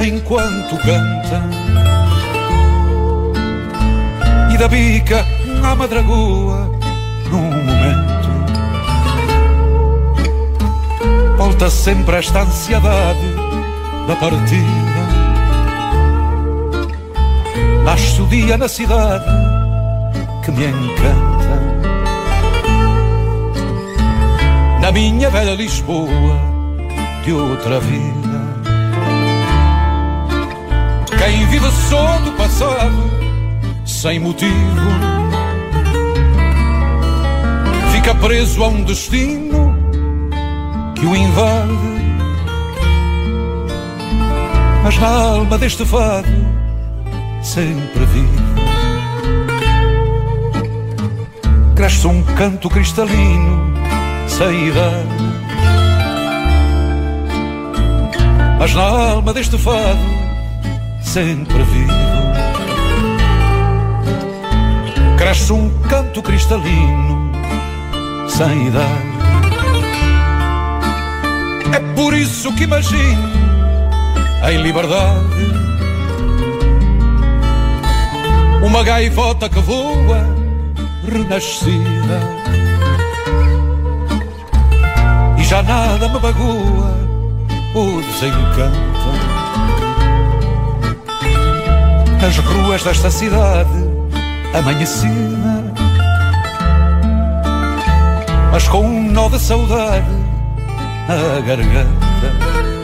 enquanto 0.05 0.77
canta 0.77 1.49
e 4.53 4.57
da 4.57 4.67
bica 4.67 5.25
à 5.63 5.75
madragoa 5.75 6.71
num 7.31 7.49
momento 7.49 8.13
volta 11.35 11.69
sempre 11.69 12.17
esta 12.17 12.41
ansiedade 12.41 13.43
da 14.07 14.15
partida. 14.15 15.03
Nasce 17.83 18.21
o 18.21 18.27
dia 18.27 18.57
na 18.57 18.67
cidade 18.67 19.25
que 20.43 20.51
me 20.51 20.65
encanta. 20.65 21.33
Na 24.81 24.91
minha 24.91 25.29
velha 25.29 25.55
Lisboa 25.55 26.37
de 27.23 27.31
outra 27.31 27.79
vida. 27.79 28.23
Quem 31.17 31.45
vive 31.47 31.71
só 31.89 32.17
do 32.19 32.31
passado, 32.33 33.11
sem 33.85 34.19
motivo, 34.19 34.51
fica 37.93 38.13
preso 38.15 38.63
a 38.63 38.67
um 38.67 38.83
destino 38.83 39.73
que 40.95 41.05
o 41.05 41.15
invade. 41.15 41.92
Mas 44.83 44.97
na 44.99 45.07
alma 45.07 45.57
deste 45.57 45.85
fado, 45.85 46.27
sempre 47.41 48.05
vivo, 48.07 48.43
cresce 51.73 52.05
um 52.05 52.21
canto 52.35 52.69
cristalino, 52.69 53.73
sem 54.27 54.67
idade. 54.67 55.07
Mas 58.59 58.75
na 58.75 58.83
alma 58.83 59.33
deste 59.33 59.57
fado, 59.57 59.99
sempre 61.01 61.63
vivo. 61.63 61.93
Cresce 65.17 65.53
um 65.53 65.69
canto 65.87 66.21
cristalino, 66.21 67.31
sem 68.27 68.67
idade. 68.67 69.13
É 71.73 71.79
por 71.95 72.13
isso 72.13 72.53
que 72.53 72.65
imagino 72.65 73.52
em 74.49 74.57
liberdade 74.61 75.63
uma 78.63 78.83
gaivota 78.83 79.49
que 79.49 79.59
voa 79.59 80.35
renascida 81.05 82.19
e 85.37 85.43
já 85.43 85.61
nada 85.63 86.07
me 86.07 86.19
magoa 86.19 86.97
ou 87.75 88.01
desencanta. 88.01 88.93
as 92.25 92.37
ruas 92.37 92.83
desta 92.83 93.11
cidade 93.11 93.69
amanhecida, 94.53 95.73
mas 98.51 98.67
com 98.69 98.85
um 98.85 99.11
nó 99.11 99.27
de 99.27 99.39
saudade 99.39 100.07
na 101.07 101.41
garganta. 101.41 102.82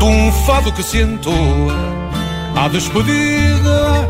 Escuto 0.00 0.06
um 0.06 0.32
fado 0.46 0.72
que 0.72 0.82
se 0.82 1.02
entoa 1.02 1.74
à 2.56 2.68
despedida. 2.68 4.08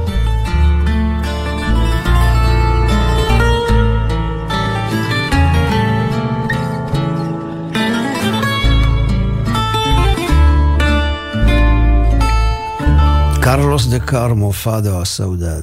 קרלוס 13.42 13.86
דה 13.86 13.98
קרמו, 13.98 14.52
פאדו 14.52 15.00
הסעודד. 15.00 15.62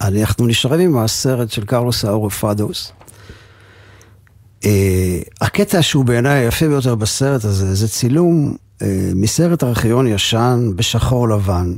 אנחנו 0.00 0.46
נשארים 0.46 0.80
עם 0.80 0.98
הסרט 0.98 1.50
של 1.50 1.64
קרלוס 1.64 2.04
האורו 2.04 2.30
פאדוס. 2.30 2.92
Uh, 4.62 4.66
הקטע 5.40 5.82
שהוא 5.82 6.04
בעיניי 6.04 6.44
היפה 6.44 6.68
ביותר 6.68 6.94
בסרט 6.94 7.44
הזה, 7.44 7.74
זה 7.74 7.88
צילום 7.88 8.56
מסרט 9.14 9.64
ארכיון 9.64 10.06
ישן 10.06 10.70
בשחור 10.76 11.28
לבן. 11.28 11.74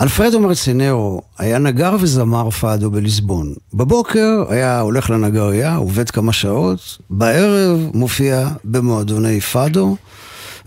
אלפרדו 0.00 0.40
מרצינרו 0.40 1.22
היה 1.38 1.58
נגר 1.58 1.96
וזמר 2.00 2.50
פאדו 2.50 2.90
בליסבון. 2.90 3.54
בבוקר 3.74 4.44
היה 4.48 4.80
הולך 4.80 5.10
לנגריה, 5.10 5.76
עובד 5.76 6.10
כמה 6.10 6.32
שעות, 6.32 6.98
בערב 7.10 7.90
מופיע 7.94 8.48
במועדוני 8.64 9.40
פאדו, 9.40 9.96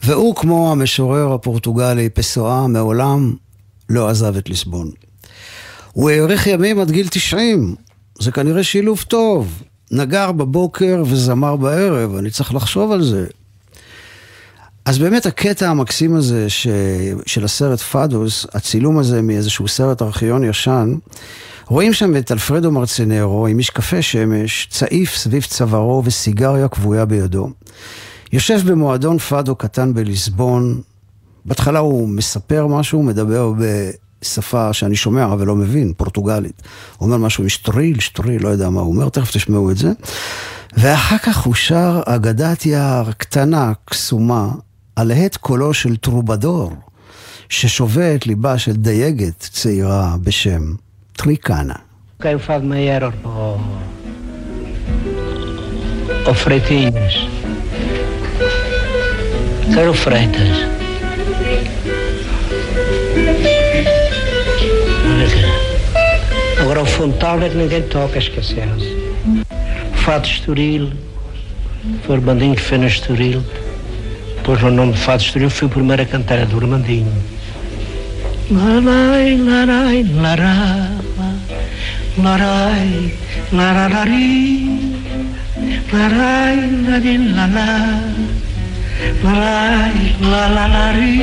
והוא 0.04 0.36
כמו 0.36 0.72
המשורר 0.72 1.34
הפורטוגלי 1.34 2.10
פסואה 2.10 2.68
מעולם 2.68 3.34
לא 3.90 4.10
עזב 4.10 4.38
את 4.38 4.50
ליסבון. 4.50 4.92
הוא 5.94 6.10
האריך 6.10 6.48
ימים 6.48 6.80
עד 6.80 6.92
גיל 6.92 7.08
90, 7.08 7.76
זה 8.20 8.32
כנראה 8.32 8.64
שילוב 8.64 9.02
טוב. 9.08 9.64
נגר 9.92 10.32
בבוקר 10.32 11.04
וזמר 11.06 11.56
בערב, 11.56 12.16
אני 12.16 12.30
צריך 12.30 12.54
לחשוב 12.54 12.92
על 12.92 13.04
זה. 13.04 13.26
אז 14.86 14.98
באמת 14.98 15.26
הקטע 15.26 15.70
המקסים 15.70 16.16
הזה 16.16 16.50
ש... 16.50 16.68
של 17.26 17.46
הסרט 17.46 17.80
פאדוס, 17.80 18.46
הצילום 18.54 18.98
הזה 18.98 19.22
מאיזשהו 19.22 19.68
סרט 19.68 20.02
ארכיון 20.02 20.44
ישן, 20.44 20.96
רואים 21.68 21.94
שם 21.94 22.18
את 22.18 22.32
אלפרדו 22.32 22.72
מרצנרו 22.72 23.48
עם 23.48 23.58
משקפי 23.58 24.02
שמש, 24.02 24.68
צעיף 24.72 25.16
סביב 25.16 25.44
צווארו 25.44 26.02
וסיגריה 26.06 26.68
כבויה 26.68 27.06
בידו. 27.06 27.50
יושב 28.34 28.60
במועדון 28.66 29.18
פאדו 29.18 29.56
קטן 29.56 29.94
בליסבון, 29.94 30.82
בהתחלה 31.46 31.80
הוא 31.80 32.10
מספר 32.10 32.68
משהו, 32.68 33.04
מדבר 33.04 33.54
בשפה 34.22 34.74
שאני 34.74 34.96
שומע 34.96 35.26
אבל 35.26 35.48
לא 35.48 35.56
מבין, 35.56 35.94
פורטוגלית. 35.98 36.62
הוא 36.98 37.06
אומר 37.06 37.18
משהו 37.18 37.44
עם 37.44 37.50
שטריל, 37.50 38.00
שטריל, 38.00 38.44
לא 38.44 38.50
יודע 38.50 38.70
מה 38.70 38.82
הוא 38.82 38.94
אומר, 38.96 39.10
תכף 39.10 39.32
תשמעו 39.32 39.72
את 39.72 39.78
זה. 39.78 39.92
ואחר 40.78 41.18
כך 41.18 41.38
הוא 41.38 41.54
שר 41.54 42.02
אגדת 42.06 42.66
יער 42.66 43.12
קטנה, 43.12 43.72
קסומה, 43.86 44.50
על 44.97 45.11
הט 45.11 45.37
קולו 45.37 45.75
של 45.75 45.97
טרובדור, 45.97 46.73
ששובה 47.49 48.15
את 48.15 48.27
ליבה 48.27 48.59
של 48.59 48.73
דייגת 48.73 49.39
צעירה 49.39 50.17
בשם 50.23 50.75
טריקנה. 51.13 51.75
Quem 52.23 52.39
faz 52.39 52.63
maior 52.63 53.03
ao, 53.25 53.61
ao 56.27 56.35
Freitinhas. 56.35 57.15
Quero 59.73 59.95
Freitas. 59.95 60.57
Olha 65.11 65.29
cá. 65.35 65.53
Agora 66.61 66.83
o 66.83 66.87
Fontal 66.87 67.41
é 67.43 67.49
que 67.49 67.57
ninguém 67.57 67.83
toca, 67.83 68.19
esqueceu-se. 68.19 68.91
Fado 70.05 70.27
Estoril, 70.27 70.93
foi 72.03 72.17
o 72.17 72.19
Armandinho 72.19 72.55
que 72.55 72.63
fez 72.63 72.81
na 72.81 72.87
Estoril. 72.87 73.43
Depois 74.46 74.62
o 74.62 74.70
nome 74.70 74.94
de 74.94 75.00
Fado 75.00 75.24
Estoril 75.24 75.50
fui 75.50 75.66
o 75.66 75.72
primeiro 75.72 76.04
a 76.04 76.06
cantar, 76.06 76.38
é 76.38 76.46
do 76.46 76.58
Armandinho. 76.58 77.12
Larai, 78.52 79.38
larai, 79.38 80.04
larai, 82.22 83.12
lararari, 83.52 85.02
larai, 85.92 86.58
lari, 86.88 87.18
lalá, 87.34 88.04
larai, 89.24 90.16
lalalari, 90.22 91.18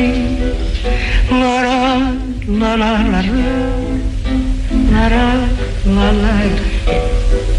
larai, 1.30 2.18
lalalará, 2.48 3.22
larai, 4.90 5.46
lalai, 5.86 6.50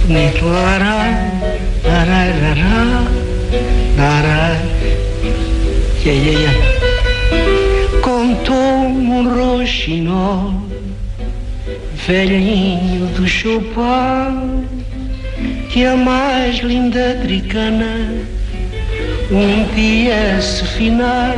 bonito, 0.01 0.45
larai, 0.45 1.13
larai, 1.85 2.29
larai, 2.43 3.07
larai, 3.95 4.72
yeah, 6.05 6.13
yeah, 6.13 6.39
yeah. 6.39 7.99
Contou 8.01 8.55
um 8.55 9.29
roxinol 9.33 10.53
Velhinho 12.05 13.07
do 13.15 13.25
chupar 13.25 14.33
Que 15.69 15.85
a 15.85 15.95
mais 15.95 16.57
linda 16.57 17.17
tricana 17.21 18.11
Um 19.31 19.73
dia 19.73 20.41
se 20.41 20.65
finar 20.65 21.35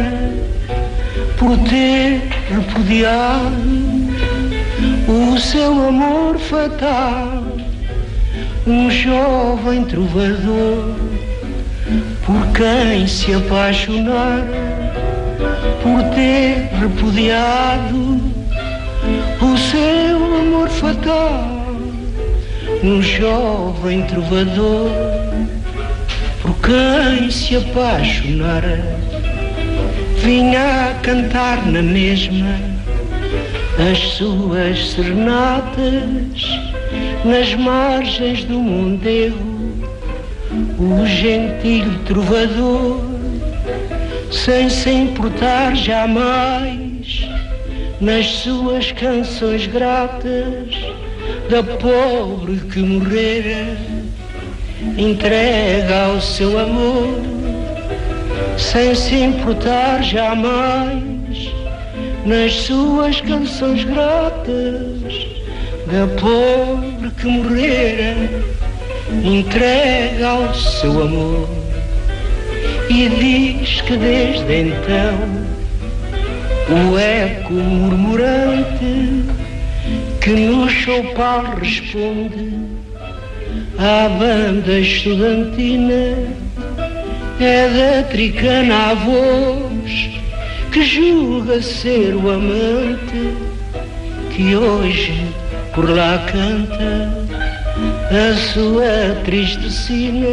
Por 1.38 1.58
ter 1.70 2.22
repudiado 2.50 3.54
O 5.08 5.40
seu 5.40 5.88
amor 5.88 6.40
fatal 6.40 7.44
Um 8.66 8.90
jovem 8.90 9.84
trovador 9.84 11.15
Por 12.26 12.48
quem 12.54 13.08
se 13.08 13.34
apaixonar 13.34 14.44
por 15.84 16.04
ter 16.16 16.70
repudiado 16.80 18.20
o 19.40 19.58
seu 19.58 20.40
amor 20.40 20.68
fatal, 20.70 21.48
um 22.84 23.00
jovem 23.04 24.02
trovador, 24.08 24.90
por 26.42 26.56
quem 26.62 27.30
se 27.30 27.58
apaixonara, 27.58 28.84
vinha 30.24 30.90
a 30.90 30.94
cantar 31.04 31.64
na 31.68 31.84
mesma 31.84 32.60
as 33.92 34.00
suas 34.00 34.94
serenatas 34.94 36.60
nas 37.24 37.54
margens 37.54 38.44
do 38.46 38.60
Mondego, 38.60 39.55
o 40.78 41.06
gentil 41.06 41.86
trovador 42.06 43.00
sem 44.30 44.70
se 44.70 44.90
importar 44.90 45.76
jamais 45.76 47.30
nas 48.02 48.26
suas 48.26 48.92
canções 48.92 49.68
gratas 49.68 50.76
da 51.50 51.64
pobre 51.64 52.58
que 52.72 52.80
morrera 52.80 53.78
entrega 54.98 56.08
ao 56.08 56.20
seu 56.20 56.60
amor 56.60 57.22
sem 58.58 58.94
se 58.96 59.16
importar 59.16 60.04
jamais 60.04 61.54
nas 62.26 62.54
suas 62.54 63.22
canções 63.22 63.84
gratas 63.86 65.36
da 65.88 66.08
pobre 66.20 67.12
que 67.12 67.28
morrera 67.28 68.55
entrega 69.24 70.28
ao 70.28 70.54
seu 70.54 71.02
amor 71.02 71.50
e 72.90 73.10
diz 73.10 73.82
que 73.82 73.98
desde 73.98 74.62
então 74.62 75.18
o 76.70 76.98
eco 76.98 77.54
murmurante 77.54 79.24
que 80.22 80.30
no 80.32 80.70
choupal 80.70 81.56
responde 81.62 82.54
à 83.78 84.10
banda 84.10 84.80
estudantina 84.80 86.18
é 87.40 87.68
da 87.68 88.08
tricana 88.08 88.92
a 88.92 88.94
voz 88.94 90.10
que 90.72 90.84
julga 90.84 91.62
ser 91.62 92.16
o 92.16 92.32
amante 92.32 93.34
que 94.36 94.56
hoje 94.56 95.14
por 95.74 95.90
lá 95.90 96.26
canta 96.32 97.25
a 98.12 98.38
sua 98.54 99.16
triste 99.24 99.72
sina 99.72 100.28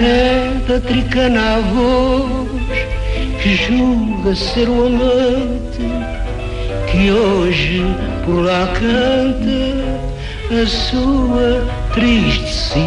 é 0.00 0.52
da 0.68 0.80
tricana 0.80 1.58
voz 1.74 2.48
que 3.42 3.56
julga 3.56 4.34
ser 4.34 4.68
o 4.68 4.86
amante 4.86 5.82
que 6.90 7.10
hoje 7.10 7.82
por 8.24 8.44
lá 8.44 8.68
canta 8.68 10.62
a 10.62 10.66
sua 10.66 11.66
triste 11.92 12.78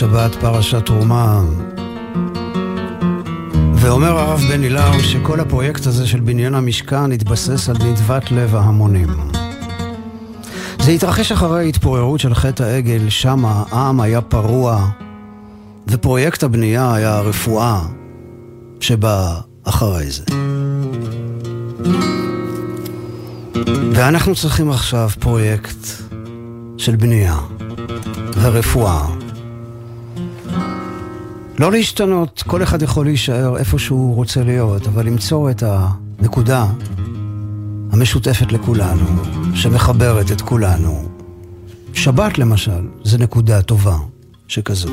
sina. 0.00 0.10
אנחנו 0.10 0.18
ערב 0.18 0.30
שבת, 0.30 0.40
פרשת 0.40 0.86
תרומה. 0.86 1.42
ואומר 3.74 4.18
הרב 4.18 4.40
בן 4.48 4.64
אילאו 4.64 5.00
שכל 5.00 5.40
הפרויקט 5.40 5.86
הזה 5.86 6.06
של 6.06 6.20
בניין 6.20 6.54
המשכן 6.54 7.12
התבסס 7.12 7.68
על 7.68 7.76
נדבת 7.76 8.30
לב 8.30 8.54
ההמונים. 8.54 9.08
זה 10.80 10.90
התרחש 10.90 11.32
אחרי 11.32 11.68
התפוררות 11.68 12.20
של 12.20 12.34
חטא 12.34 12.62
העגל, 12.62 13.08
שם 13.08 13.44
העם 13.44 14.00
היה 14.00 14.20
פרוע, 14.20 14.88
ופרויקט 15.88 16.42
הבנייה 16.42 16.94
היה 16.94 17.16
הרפואה 17.16 17.82
שבאה 18.80 19.40
אחרי 19.64 20.10
זה. 20.10 20.24
ואנחנו 23.92 24.34
צריכים 24.34 24.70
עכשיו 24.70 25.10
פרויקט 25.20 25.86
של 26.78 26.96
בנייה 26.96 27.36
ורפואה. 28.42 29.19
לא 31.60 31.72
להשתנות, 31.72 32.42
כל 32.46 32.62
אחד 32.62 32.82
יכול 32.82 33.06
להישאר 33.06 33.56
איפה 33.56 33.78
שהוא 33.78 34.14
רוצה 34.14 34.44
להיות, 34.44 34.86
אבל 34.86 35.06
למצוא 35.06 35.50
את 35.50 35.62
הנקודה 35.66 36.66
המשותפת 37.92 38.52
לכולנו, 38.52 39.06
שמחברת 39.54 40.32
את 40.32 40.40
כולנו. 40.40 41.08
שבת 41.94 42.38
למשל, 42.38 42.80
זה 43.04 43.18
נקודה 43.18 43.62
טובה 43.62 43.96
שכזו. 44.48 44.88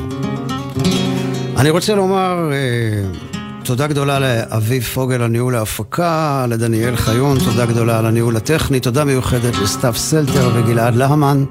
אני 1.56 1.70
רוצה 1.70 1.94
לומר 1.94 2.50
אה, 2.52 3.18
תודה 3.64 3.86
גדולה 3.86 4.18
לאביב 4.18 4.82
פוגל 4.82 5.22
על 5.22 5.30
ניהול 5.30 5.54
ההפקה, 5.54 6.46
לדניאל 6.48 6.96
חיון, 6.96 7.38
תודה 7.38 7.66
גדולה 7.66 7.98
על 7.98 8.06
הניהול 8.06 8.36
הטכני, 8.36 8.80
תודה 8.80 9.04
מיוחדת 9.04 9.54
לסתיו 9.62 9.94
סלטר 9.96 10.50
וגלעד 10.54 10.96
להמן. 10.96 11.44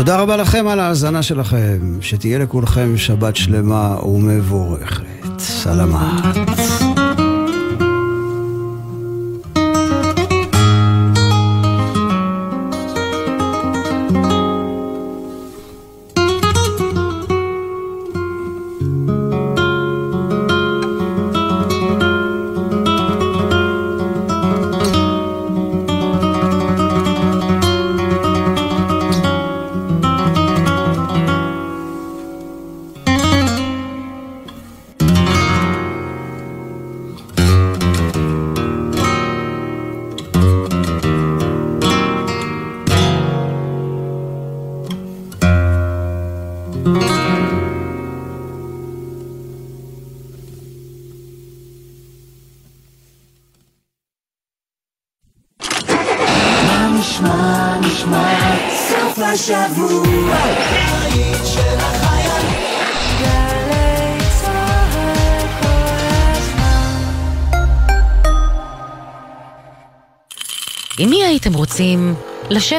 תודה 0.00 0.20
רבה 0.20 0.36
לכם 0.36 0.68
על 0.68 0.80
ההאזנה 0.80 1.22
שלכם, 1.22 1.78
שתהיה 2.00 2.38
לכולכם 2.38 2.96
שבת 2.96 3.36
שלמה 3.36 3.96
ומבורכת. 4.04 5.04
סלמת. 5.38 6.79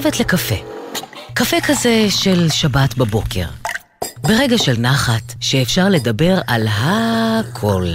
לשבת 0.01 0.19
לקפה? 0.19 0.55
קפה 1.33 1.57
כזה 1.67 2.05
של 2.09 2.49
שבת 2.49 2.97
בבוקר. 2.97 3.45
ברגע 4.21 4.57
של 4.57 4.75
נחת, 4.77 5.33
שאפשר 5.39 5.89
לדבר 5.89 6.39
על 6.47 6.67
הכל. 6.67 7.85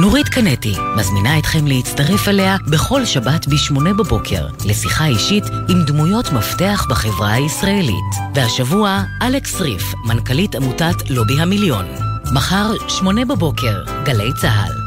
נורית 0.00 0.28
קנטי 0.28 0.74
מזמינה 0.96 1.38
אתכם 1.38 1.66
להצטרף 1.66 2.28
אליה 2.28 2.56
בכל 2.70 3.04
שבת 3.04 3.46
ב-8 3.48 3.80
בבוקר 3.98 4.46
לשיחה 4.64 5.06
אישית 5.06 5.44
עם 5.68 5.84
דמויות 5.84 6.32
מפתח 6.32 6.86
בחברה 6.90 7.32
הישראלית. 7.32 8.14
והשבוע, 8.34 9.02
אלכס 9.22 9.60
ריף, 9.60 9.94
מנכ"לית 10.04 10.54
עמותת 10.54 11.10
לובי 11.10 11.40
המיליון. 11.40 11.86
מחר, 12.34 12.72
8 12.88 13.24
בבוקר, 13.24 13.84
גלי 14.04 14.32
צה"ל. 14.40 14.85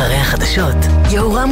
אחרי 0.00 0.16
החדשות, 0.16 0.76
יהורם 1.10 1.50